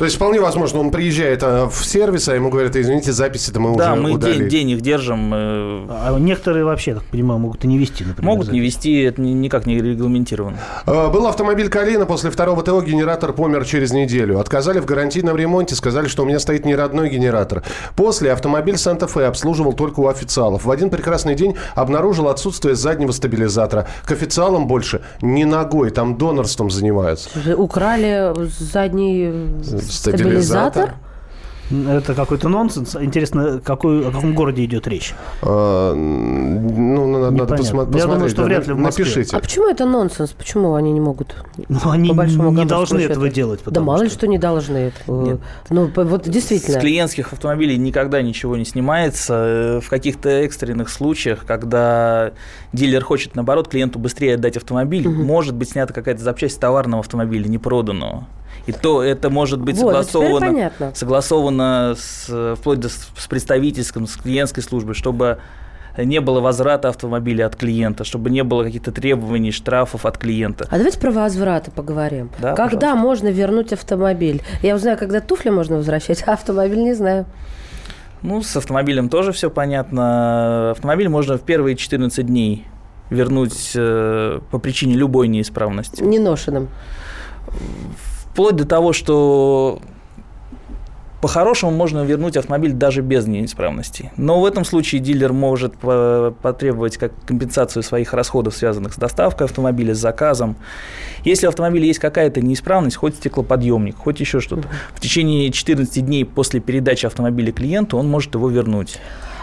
То 0.00 0.06
есть 0.06 0.16
вполне 0.16 0.40
возможно, 0.40 0.80
он 0.80 0.90
приезжает 0.90 1.42
а, 1.42 1.68
в 1.68 1.84
сервис, 1.84 2.26
а 2.30 2.34
ему 2.34 2.48
говорят, 2.48 2.74
извините, 2.74 3.12
записи-то 3.12 3.60
мы 3.60 3.76
да, 3.76 3.92
уже 3.92 4.00
мы 4.00 4.12
удалили. 4.12 4.38
день, 4.38 4.48
день 4.48 4.70
их 4.70 4.80
держим. 4.80 5.30
э, 5.34 5.86
А 5.90 6.16
некоторые 6.18 6.64
вообще, 6.64 6.94
так 6.94 7.02
понимаю, 7.04 7.38
могут 7.38 7.66
и 7.66 7.68
не 7.68 7.76
вести, 7.76 8.04
например. 8.06 8.24
Могут 8.32 8.50
не 8.50 8.60
запись. 8.60 8.76
вести, 8.76 9.02
это 9.02 9.20
ни- 9.20 9.32
никак 9.32 9.66
не 9.66 9.76
регламентировано. 9.78 10.56
А, 10.86 11.10
Был 11.10 11.26
автомобиль 11.26 11.68
Калина, 11.68 12.06
после 12.06 12.30
второго 12.30 12.62
ТО 12.62 12.80
генератор 12.80 13.34
помер 13.34 13.66
через 13.66 13.92
неделю. 13.92 14.38
Отказали 14.40 14.78
в 14.80 14.86
гарантийном 14.86 15.36
ремонте, 15.36 15.74
сказали, 15.74 16.08
что 16.08 16.22
у 16.22 16.24
меня 16.24 16.40
стоит 16.40 16.64
не 16.64 16.74
родной 16.74 17.10
генератор. 17.10 17.62
После 17.94 18.32
автомобиль 18.32 18.78
Санта-Фе 18.78 19.26
обслуживал 19.26 19.74
только 19.74 20.00
у 20.00 20.08
официалов. 20.08 20.64
В 20.64 20.70
один 20.70 20.88
прекрасный 20.88 21.34
день 21.34 21.56
обнаружил 21.74 22.28
отсутствие 22.28 22.74
заднего 22.74 23.12
стабилизатора. 23.12 23.86
К 24.06 24.12
официалам 24.12 24.66
больше 24.66 25.02
не 25.20 25.44
ногой, 25.44 25.90
там 25.90 26.16
донорством 26.16 26.70
занимаются. 26.70 27.28
Украли 27.54 28.32
задний 28.58 29.28
э, 29.30 29.89
Стабилизатор. 29.90 30.94
Это 31.88 32.14
какой-то 32.16 32.48
нонсенс. 32.48 32.96
Интересно, 32.96 33.60
какой, 33.64 34.00
о 34.08 34.10
каком 34.10 34.34
городе 34.34 34.64
идет 34.64 34.88
речь? 34.88 35.14
А, 35.40 35.94
Ну, 35.94 37.30
надо, 37.30 37.44
посма- 37.54 37.82
Я 37.82 37.86
посмотреть. 37.86 38.02
думаю, 38.06 38.28
что 38.28 38.36
да, 38.38 38.42
вряд 38.44 38.66
ли 38.66 38.72
в 38.72 38.78
Москве. 38.78 39.04
Напишите. 39.04 39.36
А 39.36 39.38
почему 39.38 39.68
это 39.68 39.86
нонсенс? 39.86 40.30
Почему 40.32 40.74
они 40.74 40.90
не 40.90 40.98
могут? 40.98 41.36
Ну, 41.68 41.78
они 41.88 42.08
По 42.08 42.16
большому 42.16 42.50
не 42.50 42.64
должны 42.64 42.98
счета? 42.98 43.12
этого 43.12 43.28
делать. 43.28 43.60
Да 43.64 43.80
мало 43.80 44.02
ли 44.02 44.08
что- 44.08 44.26
не 44.26 44.38
должны. 44.38 44.92
Нет. 45.06 45.38
Ну, 45.70 45.88
вот 45.94 46.26
С 46.26 46.28
действительно. 46.28 46.80
клиентских 46.80 47.32
автомобилей 47.32 47.76
никогда 47.78 48.20
ничего 48.20 48.56
не 48.56 48.64
снимается. 48.64 49.34
Э, 49.76 49.80
В 49.80 49.88
каких-то 49.88 50.28
экстренных 50.28 50.88
случаях, 50.88 51.46
когда 51.46 52.32
дилер 52.72 53.04
хочет, 53.04 53.36
наоборот, 53.36 53.68
клиенту 53.68 54.00
быстрее 54.00 54.34
отдать 54.34 54.56
автомобиль, 54.56 55.08
может 55.08 55.54
быть 55.54 55.70
снята 55.70 55.94
какая-то 55.94 56.20
запчасть 56.20 56.58
товарного 56.58 56.98
автомобиля, 57.00 57.46
не 57.46 57.58
проданного. 57.58 58.26
И 58.70 58.72
то 58.72 59.02
это 59.02 59.30
может 59.30 59.60
быть 59.60 59.76
Вот, 59.76 59.92
теперь 59.92 60.04
согласовано, 60.04 60.46
понятно. 60.46 60.94
согласовано 60.94 61.94
с, 61.98 62.54
вплоть 62.56 62.80
до 62.80 62.88
с 62.88 63.08
с 63.16 63.26
представительским, 63.26 64.06
с 64.06 64.16
клиентской 64.16 64.62
службой, 64.62 64.94
чтобы 64.94 65.38
не 65.96 66.20
было 66.20 66.40
возврата 66.40 66.88
автомобиля 66.88 67.46
от 67.46 67.56
клиента, 67.56 68.04
чтобы 68.04 68.30
не 68.30 68.44
было 68.44 68.64
каких-то 68.64 68.92
требований, 68.92 69.50
штрафов 69.50 70.06
от 70.06 70.18
клиента. 70.18 70.66
А 70.70 70.76
давайте 70.76 70.98
про 70.98 71.10
возвраты 71.10 71.70
поговорим. 71.70 72.30
Да, 72.40 72.54
когда 72.54 72.92
пожалуйста. 72.92 72.96
можно 72.96 73.28
вернуть 73.28 73.72
автомобиль? 73.72 74.42
Я 74.62 74.76
узнаю, 74.76 74.96
когда 74.96 75.20
туфли 75.20 75.50
можно 75.50 75.76
возвращать, 75.76 76.22
а 76.26 76.34
автомобиль 76.34 76.82
не 76.82 76.94
знаю. 76.94 77.26
Ну, 78.22 78.42
с 78.42 78.54
автомобилем 78.56 79.08
тоже 79.08 79.32
все 79.32 79.50
понятно. 79.50 80.70
Автомобиль 80.70 81.08
можно 81.08 81.38
в 81.38 81.42
первые 81.42 81.74
14 81.74 82.26
дней 82.26 82.66
вернуть 83.08 83.72
э, 83.74 84.40
по 84.50 84.58
причине 84.58 84.94
любой 84.94 85.28
неисправности. 85.28 86.02
Неношенным. 86.02 86.68
Вплоть 88.40 88.56
до 88.56 88.64
того, 88.64 88.94
что 88.94 89.80
по-хорошему 91.20 91.72
можно 91.72 92.02
вернуть 92.04 92.38
автомобиль 92.38 92.72
даже 92.72 93.02
без 93.02 93.26
неисправностей. 93.26 94.08
Но 94.16 94.40
в 94.40 94.46
этом 94.46 94.64
случае 94.64 95.02
дилер 95.02 95.34
может 95.34 95.76
по- 95.76 96.34
потребовать 96.40 96.96
как 96.96 97.12
компенсацию 97.26 97.82
своих 97.82 98.14
расходов, 98.14 98.56
связанных 98.56 98.94
с 98.94 98.96
доставкой 98.96 99.46
автомобиля, 99.46 99.94
с 99.94 99.98
заказом. 99.98 100.56
Если 101.22 101.44
у 101.44 101.50
автомобиля 101.50 101.84
есть 101.84 101.98
какая-то 101.98 102.40
неисправность, 102.40 102.96
хоть 102.96 103.16
стеклоподъемник, 103.16 103.98
хоть 103.98 104.20
еще 104.20 104.40
что-то, 104.40 104.68
в 104.94 105.00
течение 105.00 105.52
14 105.52 106.02
дней 106.06 106.24
после 106.24 106.60
передачи 106.60 107.04
автомобиля 107.04 107.52
клиенту 107.52 107.98
он 107.98 108.08
может 108.08 108.34
его 108.34 108.48
вернуть. 108.48 108.98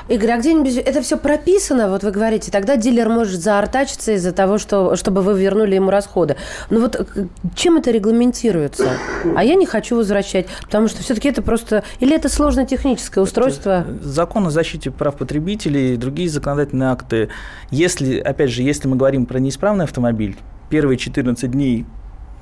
Игорь, 0.10 0.32
а 0.32 0.38
где-нибудь 0.38 0.78
это 0.78 1.02
все 1.02 1.17
прописано, 1.17 1.89
вот 1.89 2.04
вы 2.04 2.12
говорите, 2.12 2.52
тогда 2.52 2.78
дилер 2.78 3.10
может 3.10 3.41
заортачиться 3.41 4.13
из-за 4.13 4.32
того, 4.32 4.58
что, 4.58 4.96
чтобы 4.96 5.22
вы 5.22 5.39
вернули 5.39 5.76
ему 5.76 5.89
расходы. 5.89 6.38
Ну 6.70 6.82
вот 6.82 6.96
к- 6.96 7.28
чем 7.56 7.78
это 7.78 7.91
регламентируется? 7.91 8.91
А 9.36 9.43
я 9.43 9.56
не 9.56 9.65
хочу 9.65 9.96
возвращать, 9.98 10.48
потому 10.63 10.88
что 10.88 11.02
все-таки 11.04 11.30
это 11.30 11.41
просто... 11.41 11.84
Или 12.00 12.15
это 12.15 12.30
сложное 12.30 12.65
техническое 12.65 13.22
устройство? 13.22 13.86
Закон 14.02 14.48
о 14.48 14.50
защите 14.50 14.91
прав 14.91 15.15
потребителей 15.15 15.93
и 15.93 15.98
другие 15.98 16.30
законодательные 16.30 16.89
акты. 16.89 17.30
Если, 17.70 18.17
опять 18.20 18.50
же, 18.52 18.62
если 18.63 18.88
мы 18.88 18.96
говорим 18.96 19.26
про 19.26 19.39
неисправный 19.39 19.86
автомобиль, 19.86 20.38
первые 20.70 20.98
14 20.98 21.50
дней 21.52 21.86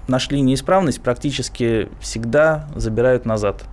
нашли 0.07 0.41
неисправность, 0.41 1.01
практически 1.01 1.89
всегда 1.99 2.67
забирают 2.75 3.25
назад. 3.25 3.63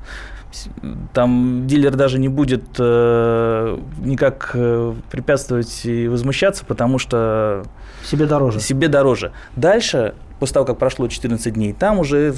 Там 1.12 1.67
дилер 1.67 1.95
даже 1.97 2.19
не 2.19 2.29
будет 2.29 2.65
э, 2.79 3.79
никак 3.99 4.51
э, 4.55 4.95
препятствовать 5.11 5.85
и 5.85 6.09
возмущаться, 6.09 6.65
потому 6.65 6.99
что 6.99 7.65
Себе 8.05 8.27
дороже. 8.27 8.61
себе 8.61 8.88
дороже. 8.88 9.33
Дальше, 9.57 10.15
после 10.41 10.55
того, 10.55 10.67
как 10.67 10.79
прошло 10.79 11.09
14 11.09 11.55
дней, 11.55 11.73
там 11.73 11.99
уже 11.99 12.35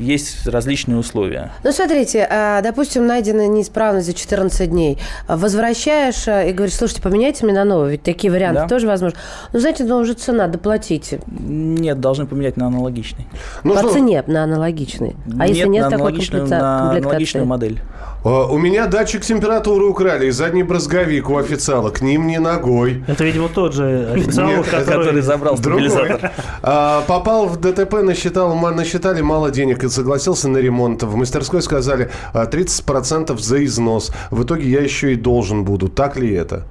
есть 0.00 0.46
различные 0.46 0.96
условия. 0.98 1.52
Ну, 1.62 1.72
смотрите, 1.72 2.26
а, 2.28 2.60
допустим, 2.62 3.06
найдена 3.06 3.46
неисправность 3.46 4.06
за 4.06 4.14
14 4.14 4.68
дней. 4.70 4.98
Возвращаешь 5.28 6.26
а, 6.26 6.42
и 6.44 6.52
говоришь, 6.52 6.74
слушайте, 6.76 7.02
поменяйте 7.02 7.44
мне 7.44 7.54
на 7.54 7.64
новый. 7.64 7.92
Ведь 7.92 8.02
такие 8.02 8.32
варианты 8.32 8.62
Да. 8.62 8.68
тоже 8.68 8.86
возможны. 8.86 9.18
Ну, 9.52 9.60
знаете, 9.60 9.84
ну, 9.84 9.96
уже 9.98 10.14
цена, 10.14 10.46
доплатите. 10.48 11.20
Нет, 11.28 12.00
должны 12.00 12.26
поменять 12.26 12.56
на 12.56 12.66
аналогичный. 12.66 13.26
Ну 13.64 13.74
По 13.74 13.80
что, 13.80 13.92
цене 13.92 14.24
на 14.26 14.44
аналогичный. 14.44 15.16
А 15.38 15.46
если 15.46 15.66
нет 15.68 15.84
на 15.84 15.90
такой 15.90 16.06
аналогичную, 16.06 16.44
комплекта- 16.44 16.58
на 16.58 16.78
комплектации? 16.80 17.06
аналогичную 17.08 17.46
модель. 17.46 17.80
А, 18.24 18.46
у 18.46 18.58
меня 18.58 18.86
датчик 18.86 19.22
температуры 19.22 19.86
украли 19.86 20.26
и 20.26 20.30
задний 20.30 20.62
брызговик 20.62 21.30
у 21.30 21.36
официала. 21.36 21.90
К 21.90 22.00
ним 22.00 22.26
не 22.26 22.38
ногой. 22.38 23.02
Это, 23.06 23.24
видимо, 23.24 23.48
тот 23.48 23.74
же 23.74 24.10
официал, 24.12 24.48
Нет, 24.48 24.66
который... 24.66 24.84
Который 24.84 25.22
забрал 25.22 25.56
стабилизатор. 25.56 26.32
А, 26.62 27.02
попал 27.02 27.46
в 27.46 27.58
ДТП, 27.58 28.02
насчитал, 28.02 28.54
насчитали 28.54 29.20
мало 29.20 29.50
денег 29.50 29.84
и 29.84 29.88
согласился 29.88 30.48
на 30.48 30.58
ремонт. 30.58 31.02
В 31.02 31.16
мастерской 31.16 31.62
сказали 31.62 32.10
а, 32.32 32.46
30% 32.46 33.38
за 33.38 33.64
износ. 33.64 34.12
В 34.30 34.44
итоге 34.44 34.68
я 34.68 34.80
еще 34.80 35.12
и 35.12 35.16
должен 35.16 35.64
буду. 35.64 35.88
Так 35.88 36.16
ли 36.16 36.32
это? 36.32 36.66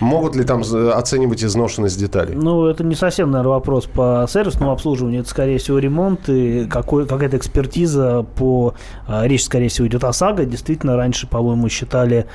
Могут 0.00 0.36
ли 0.36 0.44
там 0.44 0.62
за- 0.64 0.94
оценивать 0.96 1.42
изношенность 1.44 1.98
деталей? 1.98 2.34
Ну, 2.34 2.66
это 2.66 2.84
не 2.84 2.94
совсем, 2.94 3.30
наверное, 3.30 3.54
вопрос 3.54 3.86
по 3.86 4.26
сервисному 4.28 4.72
обслуживанию. 4.72 5.20
Это, 5.22 5.30
скорее 5.30 5.58
всего, 5.58 5.78
ремонт 5.78 6.28
и 6.28 6.66
какой, 6.66 7.06
какая-то 7.06 7.36
экспертиза 7.36 8.24
по... 8.36 8.74
а, 9.06 9.26
Речь, 9.26 9.44
скорее 9.44 9.68
всего, 9.68 9.86
идет 9.86 10.04
о 10.04 10.12
САГО. 10.12 10.44
Действительно, 10.44 10.96
раньше, 10.96 11.26
по-моему, 11.26 11.68
считали 11.68 12.26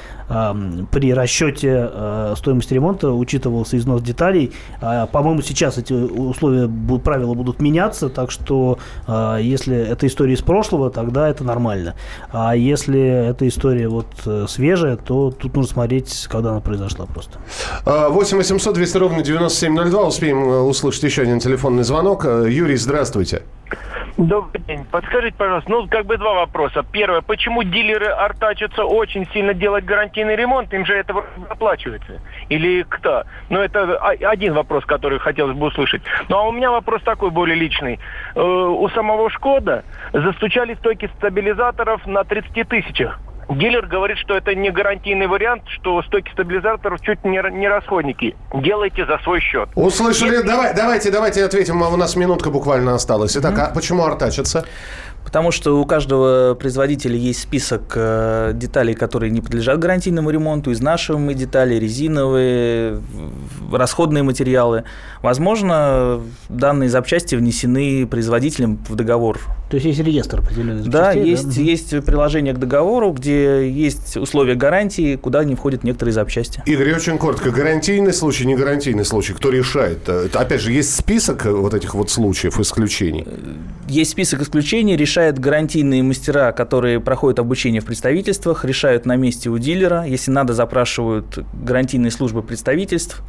при 0.92 1.14
расчете 1.14 1.90
а, 1.92 2.34
стоимости 2.38 2.74
ремонта 2.74 3.12
учитывался 3.12 3.78
износ 3.78 4.02
деталей. 4.02 4.52
А, 4.82 5.06
По-моему, 5.08 5.42
сейчас 5.42 5.78
эти 5.78 5.94
условия, 5.94 6.70
правила 7.04 7.34
будут 7.34 7.62
меняться, 7.62 8.10
так 8.10 8.32
что 8.32 8.78
если 9.40 9.76
это 9.76 10.08
история 10.08 10.34
из 10.34 10.42
прошлого, 10.42 10.90
тогда 10.90 11.28
это 11.30 11.44
нормально. 11.44 11.96
А 12.32 12.56
если 12.56 13.00
эта 13.02 13.48
история 13.48 13.88
вот 13.88 14.08
э, 14.26 14.46
свежая, 14.48 14.96
то 14.98 15.32
тут 15.32 15.56
нужно 15.56 15.72
смотреть, 15.74 16.28
когда 16.30 16.52
она 16.52 16.60
произошла 16.60 17.06
просто. 17.06 17.40
А, 17.86 18.10
8 18.10 18.38
800 18.38 18.74
200 18.74 18.98
ровно 18.98 19.24
9702. 19.24 20.02
Успеем 20.04 20.44
э, 20.44 20.60
услышать 20.62 21.04
еще 21.04 21.24
один 21.24 21.40
телефонный 21.40 21.84
звонок. 21.84 22.26
Э, 22.26 22.46
Юрий, 22.50 22.76
здравствуйте. 22.76 23.44
Добрый 24.18 24.62
день. 24.68 24.86
Подскажите, 24.92 25.36
пожалуйста, 25.38 25.72
ну, 25.72 25.88
как 25.88 26.06
бы 26.06 26.18
два 26.18 26.34
вопроса. 26.34 26.84
Первое, 26.92 27.22
почему 27.22 27.64
дилеры 27.64 28.08
артачатся 28.08 28.84
очень 28.84 29.28
сильно 29.34 29.54
делать 29.54 29.86
гарантийный 29.86 30.36
ремонт? 30.36 30.74
Им 30.74 30.86
же 30.86 30.94
это 30.94 31.16
оплачивается. 31.50 32.22
Или 32.50 32.84
кто? 32.88 33.24
Ну, 33.50 33.60
это 33.60 33.98
один 33.98 34.54
вопрос, 34.54 34.86
который 34.86 35.20
хотелось 35.20 35.58
бы 35.58 35.68
услышать. 35.68 36.02
Ну, 36.30 36.38
а 36.38 36.48
у 36.48 36.52
меня 36.52 36.72
вопрос 36.72 37.02
такой 37.04 37.32
более 37.32 37.56
личный. 37.56 38.00
Э, 38.36 38.42
у 38.42 38.88
самого 38.90 39.30
«Шкода» 39.30 39.84
застучали 40.14 40.76
стойки 40.76 41.10
стабилизаторов 41.18 42.06
на 42.06 42.24
30 42.24 42.68
тысячах. 42.68 43.20
Дилер 43.56 43.86
говорит, 43.86 44.18
что 44.18 44.36
это 44.36 44.56
не 44.56 44.72
гарантийный 44.72 45.28
вариант, 45.28 45.64
что 45.68 46.02
стойки 46.04 46.32
стабилизаторов 46.32 47.02
чуть 47.02 47.24
не, 47.26 47.42
не 47.52 47.68
расходники. 47.68 48.36
Делайте 48.54 49.06
за 49.06 49.18
свой 49.20 49.42
счет. 49.42 49.70
Услышали? 49.76 50.42
Давай, 50.42 50.74
давайте, 50.74 51.12
давайте 51.12 51.44
ответим. 51.44 51.84
А 51.84 51.90
У 51.90 51.98
нас 51.98 52.16
минутка 52.16 52.50
буквально 52.50 52.96
осталась. 52.96 53.36
Итак, 53.36 53.58
а 53.60 53.72
почему 53.74 54.04
артачатся? 54.04 54.66
Потому 55.24 55.52
что 55.52 55.80
у 55.80 55.86
каждого 55.86 56.56
производителя 56.56 57.16
есть 57.16 57.42
список 57.42 57.94
э, 57.96 58.52
деталей, 58.54 58.96
которые 58.96 59.30
не 59.30 59.42
подлежат 59.42 59.78
гарантийному 59.80 60.30
ремонту, 60.30 60.72
изнашиваемые 60.72 61.36
детали, 61.36 61.76
резиновые, 61.76 63.02
расходные 63.72 64.24
материалы. 64.24 64.84
Возможно, 65.22 66.22
данные 66.50 66.90
запчасти 66.90 67.36
внесены 67.36 68.08
производителем 68.08 68.78
в 68.88 68.96
договор 68.96 69.40
То 69.72 69.78
есть 69.78 69.86
есть 69.86 70.00
реестр 70.02 70.40
определенный 70.40 70.84
Да, 70.84 71.14
запчастей, 71.14 71.30
есть, 71.30 71.58
есть 71.94 72.06
приложение 72.06 72.54
к 72.54 72.58
договору, 72.58 73.14
где 73.14 73.70
есть 73.70 74.18
условия 74.18 74.56
гарантии, 74.56 75.16
куда 75.16 75.46
не 75.46 75.56
входят 75.56 75.86
некоторые 75.86 76.12
запчасти. 76.12 76.62
Игорь, 76.66 76.94
очень 76.94 77.18
коротко. 77.18 77.52
Гарантийный 77.52 78.12
случай, 78.12 78.46
не 78.46 78.58
гарантийный 78.58 79.06
случай. 79.06 79.32
Кто 79.32 79.50
решает? 79.50 80.10
Это, 80.10 80.42
Опять 80.42 80.60
же, 80.60 80.74
есть 80.74 80.94
список 80.94 81.46
э, 81.46 81.52
вот 81.52 81.74
этих 81.74 81.96
вот 81.96 82.10
случаев, 82.10 82.60
исключений. 82.60 83.26
Есть 83.88 84.12
список 84.12 84.42
исключений, 84.42 84.98
решают 84.98 85.40
гарантийные 85.40 86.04
мастера, 86.04 86.52
которые 86.52 87.00
проходят 87.00 87.40
обучение 87.40 87.80
в 87.80 87.86
представительствах, 87.86 88.66
решают 88.66 89.06
на 89.06 89.16
месте 89.16 89.50
у 89.50 89.58
дилера, 89.58 90.04
если 90.06 90.32
надо, 90.32 90.54
запрашивают 90.54 91.40
гарантийные 91.54 92.12
службы 92.12 92.44
представительств 92.44 93.22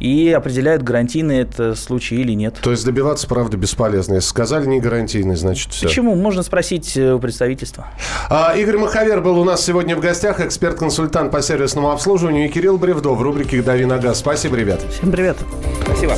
и 0.00 0.30
определяют, 0.30 0.82
гарантийный 0.82 1.38
это 1.38 1.76
случай 1.76 2.16
или 2.16 2.32
нет. 2.32 2.56
То 2.60 2.72
есть 2.72 2.84
добиваться, 2.84 3.28
правда, 3.28 3.56
бесполезно. 3.56 4.14
Если 4.14 4.28
сказали 4.28 4.66
не 4.66 4.80
гарантийный, 4.80 5.36
значит 5.36 5.72
все. 5.88 6.00
Почему? 6.00 6.14
Можно 6.14 6.42
спросить 6.42 6.96
э, 6.96 7.12
у 7.12 7.18
представительства. 7.18 7.86
А, 8.30 8.54
Игорь 8.56 8.78
Маховер 8.78 9.20
был 9.20 9.38
у 9.38 9.44
нас 9.44 9.64
сегодня 9.64 9.96
в 9.96 10.00
гостях, 10.00 10.40
эксперт-консультант 10.40 11.30
по 11.32 11.42
сервисному 11.42 11.90
обслуживанию, 11.90 12.46
и 12.46 12.48
Кирилл 12.48 12.78
Бревдо 12.78 13.10
в 13.10 13.22
рубрике 13.22 13.62
«Дави 13.62 13.84
на 13.84 13.98
газ». 13.98 14.18
Спасибо, 14.18 14.56
ребят. 14.56 14.80
Всем 14.90 15.12
привет. 15.12 15.36
Спасибо. 15.84 16.14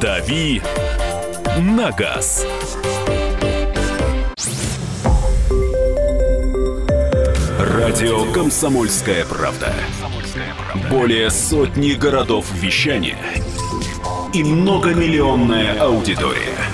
«Дави 0.00 0.60
на 1.58 1.90
газ». 1.92 2.46
Радио 7.58 8.30
«Комсомольская 8.32 9.24
правда». 9.24 9.72
Более 10.90 11.30
сотни 11.30 11.92
городов 11.92 12.46
вещания 12.52 13.18
и 14.32 14.42
многомиллионная 14.42 15.80
аудитория. 15.80 16.73